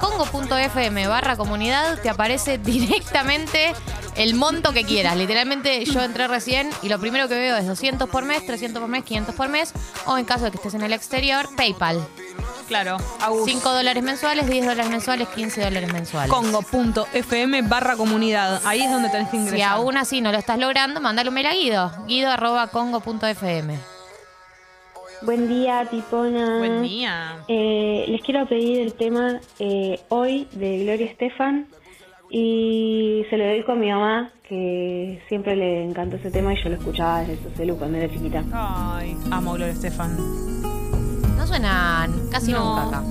[0.00, 3.74] Congo.fm barra comunidad te aparece directamente
[4.16, 5.16] el monto que quieras.
[5.16, 8.88] Literalmente yo entré recién y lo primero que veo es 200 por mes, 300 por
[8.88, 9.72] mes, 500 por mes
[10.06, 12.06] o en caso de que estés en el exterior, PayPal.
[12.72, 13.44] Claro, Agus.
[13.44, 16.32] 5 dólares mensuales, 10 dólares mensuales, 15 dólares mensuales.
[16.32, 18.62] Congo.fm barra comunidad.
[18.64, 19.58] Ahí es donde tenés que ingresar.
[19.58, 21.92] Si aún así no lo estás logrando, mandale un mail a Guido.
[22.06, 23.76] Guido arroba congo.fm.
[25.20, 26.56] Buen día, Tipona.
[26.60, 27.44] Buen día.
[27.46, 31.66] Eh, les quiero pedir el tema eh, Hoy de Gloria Estefan
[32.30, 36.70] y se lo dedico a mi mamá, que siempre le encantó ese tema y yo
[36.70, 38.42] lo escuchaba desde su celu cuando era chiquita.
[38.50, 40.16] Ay, amo Gloria Estefan.
[41.42, 42.84] No suena casi No.
[42.84, 43.04] nunca acá.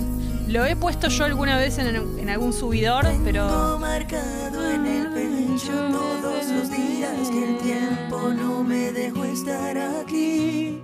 [0.47, 5.73] Lo he puesto yo alguna vez en, en algún subidor, pero marcado en el pecho
[5.91, 10.79] todos los días que el tiempo no me dejó estar aquí.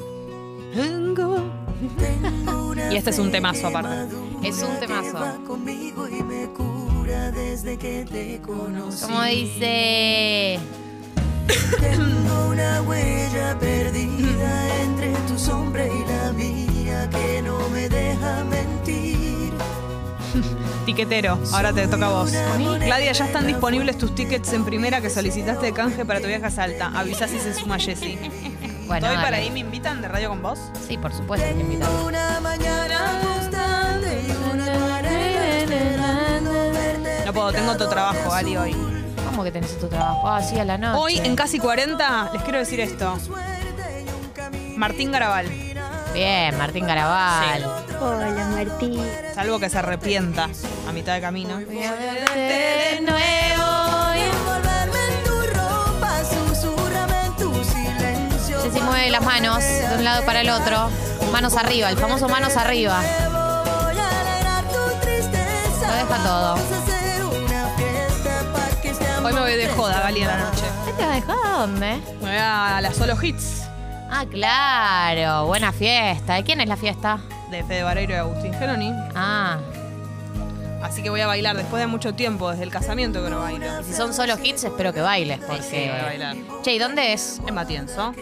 [0.76, 1.50] Tengo
[2.70, 4.14] una Y este es un temazo aparte.
[4.44, 5.18] Es un temazo.
[9.02, 10.60] Como dice...
[11.80, 16.67] Tengo una huella perdida entre tu sombra y la mía
[17.10, 19.52] que no me deja mentir.
[20.86, 21.40] tiquetero.
[21.54, 22.32] Ahora te toca a vos.
[22.32, 26.46] Claudia, ya están disponibles tus tickets en primera que solicitaste de canje para tu viaje
[26.46, 26.92] a Salta.
[26.96, 28.18] Avisá si se suma Jessy.
[28.88, 29.22] Bueno, ¿Estoy dale.
[29.24, 29.52] para ahí?
[29.52, 30.60] ¿Me invitan de radio con vos?
[30.88, 31.90] Sí, por supuesto que invitan.
[32.06, 34.78] Una mañana constante y una.
[37.26, 38.76] No puedo, tengo otro trabajo, Gali, hoy.
[39.26, 40.22] ¿Cómo que tenés tu trabajo?
[40.30, 40.98] Ah, sí, a la noche.
[40.98, 43.18] Hoy, en casi 40, les quiero decir esto.
[44.78, 45.46] Martín Garabal.
[46.18, 47.64] Bien, Martín Garabal.
[48.02, 49.00] Hola, Martín.
[49.36, 50.50] Salvo que se arrepienta
[50.90, 51.58] a mitad de camino.
[51.60, 53.68] De nuevo.
[58.64, 60.90] Ceci mueve las manos de un lado para el otro.
[61.32, 63.00] Manos arriba, el famoso manos arriba.
[63.30, 63.96] Voy.
[65.86, 66.56] Lo deja todo.
[68.84, 70.64] Este Hoy me voy de joda, Gali, a la noche.
[70.84, 72.02] ¿Qué te vas a dejar a dónde?
[72.22, 73.67] Me voy a la solo hits
[74.10, 75.46] Ah, claro.
[75.48, 76.36] Buena fiesta.
[76.36, 77.20] ¿De quién es la fiesta?
[77.52, 78.92] de Fede Vareiro y Agustín Geroni.
[79.16, 79.58] Ah,
[80.84, 83.66] Así que voy a bailar después de mucho tiempo, desde el casamiento que no bailo.
[83.84, 85.40] si son solo hits, espero que bailes.
[85.40, 85.64] Porque...
[85.64, 86.36] sí, voy a bailar.
[86.62, 87.42] Che, ¿y dónde es?
[87.48, 88.14] En Matienzo.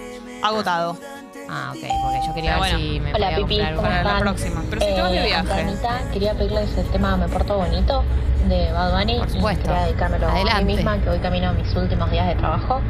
[0.43, 0.97] Agotado.
[1.49, 2.77] Ah, ok, porque yo quería Pero ver bueno.
[2.79, 4.63] si me Hola, podía Pipi, comprar ¿cómo Para la próxima.
[4.69, 5.51] Pero si te vas de Eh, viaje.
[5.53, 8.03] Antonita, quería pedirles el tema Me Porto Bonito
[8.47, 9.17] de Bad Bunny.
[9.19, 9.63] Por y supuesto.
[9.67, 10.63] Quería dedicármelo a Adelante.
[10.65, 12.81] mí misma, que hoy camino a mis últimos días de trabajo.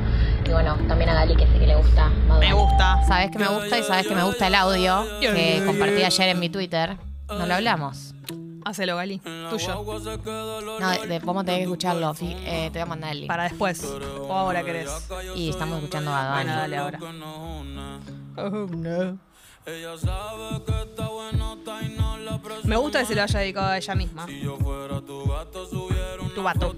[0.46, 2.10] Y bueno, también a Gali, que sé que le gusta.
[2.40, 3.04] Me gusta.
[3.08, 6.40] Sabes que me gusta y sabes que me gusta el audio que compartí ayer en
[6.40, 6.98] mi Twitter.
[7.28, 8.14] No lo hablamos.
[8.64, 9.20] Hacelo, Gali.
[9.50, 9.84] Tuyo.
[10.80, 12.14] No, de, de- vamos a tener que escucharlo.
[12.16, 13.28] fi- eh, te voy a mandar el link.
[13.28, 13.84] Para después.
[14.22, 14.90] O ahora querés.
[15.36, 16.34] Y estamos escuchando a.
[16.34, 17.00] Bueno, dale ahora.
[18.38, 19.18] Oh, no.
[22.64, 24.26] Me gusta que se lo haya dedicado a ella misma.
[26.36, 26.76] Tu vato.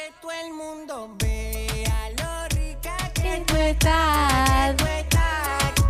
[0.00, 4.74] Que todo el mundo vea lo rica que tú estás.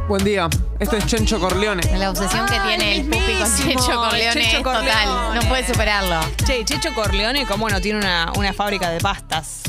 [0.08, 0.48] Buen día,
[0.80, 1.82] esto es Chencho Corleone.
[1.96, 4.82] La obsesión que tiene el pupi con mismísimo, Checho Corleone Checho es total.
[4.84, 5.34] Corleone.
[5.40, 6.20] No puede superarlo.
[6.44, 9.62] Che, Checho Corleone, ¿cómo no tiene una, una fábrica de pastas?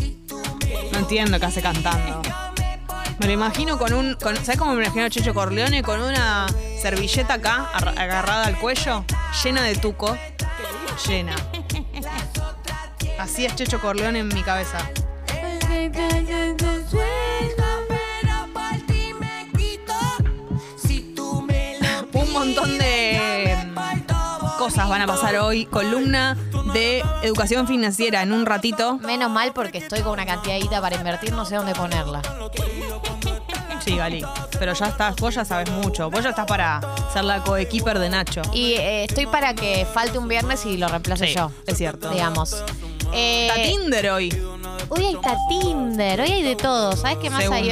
[0.92, 2.24] No entiendo qué hace cantando.
[3.20, 4.16] Me lo imagino con un.
[4.16, 5.84] Con, ¿Sabes cómo me imagino a Checho Corleone?
[5.84, 6.48] Con una
[6.82, 9.06] servilleta acá, ar- agarrada al cuello,
[9.44, 10.18] llena de tuco.
[11.08, 11.36] Llena.
[13.22, 14.80] Así es Checho Corleone en mi cabeza.
[22.14, 23.58] Un montón de
[24.58, 25.66] cosas van a pasar hoy.
[25.66, 26.38] Columna
[26.74, 28.98] de educación financiera en un ratito.
[29.00, 32.22] Menos mal porque estoy con una cantidad de guita para invertir, no sé dónde ponerla.
[33.84, 34.24] Sí, Gali.
[34.60, 36.12] Pero ya estás, vos ya sabes mucho.
[36.12, 38.44] Vos ya estás para ser la coequiper de Nacho.
[38.54, 41.52] Y eh, estoy para que falte un viernes y lo reemplace Sí, yo.
[41.66, 42.12] es cierto.
[42.12, 42.64] Digamos.
[43.14, 44.30] Eh, Está Tinder hoy.
[44.89, 46.95] Hoy hay está Tinder, hoy hay de todo.
[46.95, 47.72] ¿Sabes qué más hay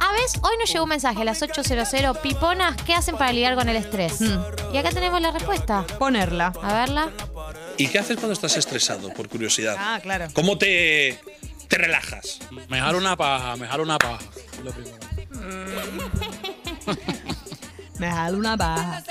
[0.00, 2.20] A ver, hoy nos llegó un mensaje a las 8.00.
[2.20, 4.20] Piponas, ¿qué hacen para lidiar con el estrés?
[4.72, 5.84] Y acá tenemos la respuesta.
[5.98, 6.52] Ponerla.
[6.62, 7.10] A verla.
[7.76, 9.76] ¿Y qué haces cuando estás estresado, por curiosidad?
[9.78, 10.28] Ah, claro.
[10.34, 11.20] ¿Cómo te,
[11.68, 12.40] te relajas.
[12.68, 14.18] Me jalo una paja, me jalo una paja.
[14.64, 14.98] Lo primero.
[17.98, 19.02] Me jalo una paja.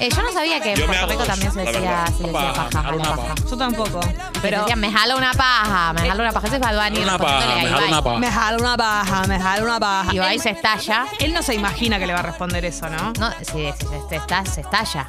[0.00, 1.70] Eh, yo no sabía que en Yo me Puerto hago Rico dos, también se la
[1.72, 2.06] decía, verdad.
[2.06, 2.64] se decía Paja, paja.
[2.68, 3.34] me jalo jalo una paja.
[3.34, 3.48] paja.
[3.50, 4.00] Yo tampoco.
[4.00, 6.46] Pero Pero decían, me jalo una paja, me jalo una paja.
[6.46, 7.88] Ese es Bad Bunny Una paja, respondiéndole a me jalo Ibai.
[7.92, 8.18] una paja.
[8.18, 10.12] me jalo una paja, me jalo una paja.
[10.12, 11.06] Y Ibai se estalla.
[11.18, 13.12] Él no se imagina que le va a responder eso, ¿no?
[13.18, 15.06] No, sí, sí, se, está- se estalla.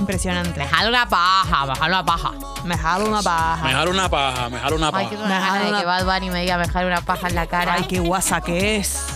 [0.00, 0.58] Impresionante.
[0.58, 2.30] Me jalo una paja, me jalo una paja.
[2.64, 3.62] Me jalo una paja.
[3.64, 5.08] Me jalo una paja, me jalo una Ay, paja.
[5.10, 7.00] tengo Me una gana jalo de una- que Bad Bunny me diga me jalo una
[7.02, 7.74] paja en la cara.
[7.74, 9.13] Ay, qué guasa que es.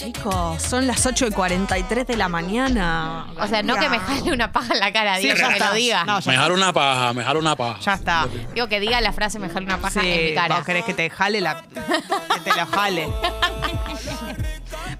[0.00, 3.26] Chicos, son las 8 y 43 de la mañana.
[3.38, 5.48] O sea, no que me jale una paja en la cara, Sí, digo ya que
[5.48, 5.68] me está.
[5.68, 6.04] lo diga.
[6.04, 7.80] No, ya Me jalo una paja, me jalo una paja.
[7.80, 8.26] Ya está.
[8.54, 10.56] Digo que diga la frase me jale una paja Sí, en mi cara.
[10.56, 11.60] vos querés que te jale la.
[11.62, 13.08] que te la jale.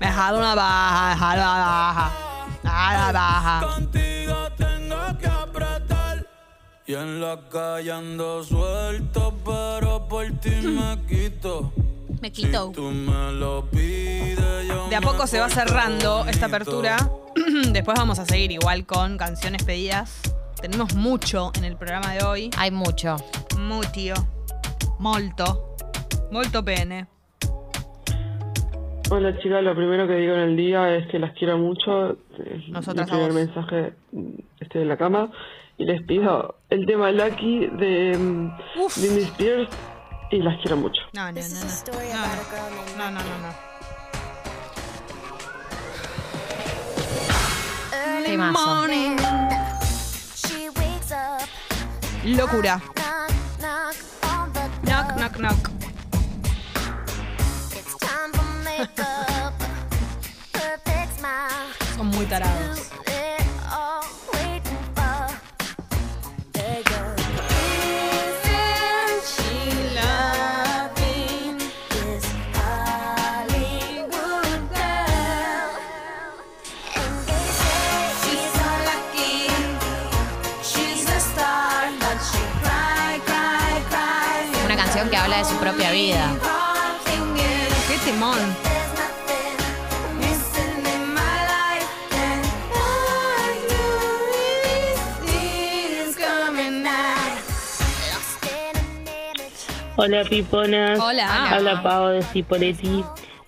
[0.01, 2.13] Me jalo una baja, me jalo una baja.
[2.63, 3.61] Me jalo una baja.
[3.75, 6.27] Contigo tengo que apretar.
[6.87, 11.71] Y en la calle ando suelto, pero por ti me quito.
[12.21, 12.71] Me quito.
[12.75, 16.99] Tú me lo pides, yo De a poco se va cerrando esta apertura.
[17.73, 20.21] Después vamos a seguir igual con canciones pedidas.
[20.61, 22.51] Tenemos mucho en el programa de hoy.
[22.59, 23.16] Hay mucho.
[23.59, 24.12] Mucho.
[24.99, 25.77] Molto.
[26.31, 27.07] Molto pene.
[29.11, 32.18] Hola chicas, lo primero que digo en el día es que las quiero mucho.
[32.68, 33.35] Nosotras mi primer a vos.
[33.35, 33.93] mensaje
[34.61, 35.33] estoy en la cama
[35.79, 38.53] y les pido el tema Lucky de mm,
[39.01, 39.71] Britney Spears
[40.31, 41.03] y las quiero mucho.
[41.12, 41.70] No, no, no, no.
[42.97, 43.70] No, no, no, no.
[48.24, 48.87] Temazo.
[52.24, 52.81] Locura.
[54.83, 55.70] Knock, knock, knock.
[61.97, 62.91] Son muy tarados.
[85.41, 86.36] De su propia vida.
[87.88, 88.38] ¡Qué timón!
[99.97, 100.99] Hola Piponas.
[101.01, 101.51] Hola.
[101.51, 103.03] Habla Pau de Cipoletti.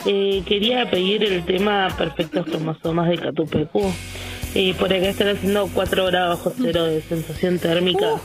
[0.06, 3.92] Eh, quería pedir el tema Perfectos Cromosomas de Catupecu.
[4.54, 8.16] Eh, por acá están haciendo 4 grados bajo cero de sensación térmica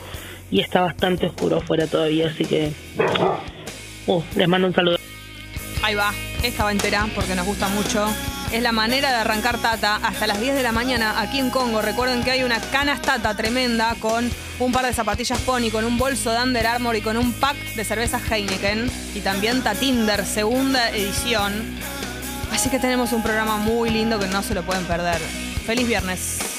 [0.52, 2.72] y está bastante oscuro afuera todavía, así que
[4.08, 4.98] uh, les mando un saludo.
[5.84, 8.08] Ahí va, esta va entera porque nos gusta mucho.
[8.52, 11.82] Es la manera de arrancar Tata hasta las 10 de la mañana aquí en Congo.
[11.82, 14.30] Recuerden que hay una canastata tremenda con
[14.60, 17.58] un par de zapatillas Pony, con un bolso de Under Armour y con un pack
[17.76, 18.90] de cervezas Heineken.
[19.16, 21.54] Y también Tatinder, segunda edición.
[22.52, 25.20] Así que tenemos un programa muy lindo que no se lo pueden perder.
[25.66, 26.57] Feliz viernes.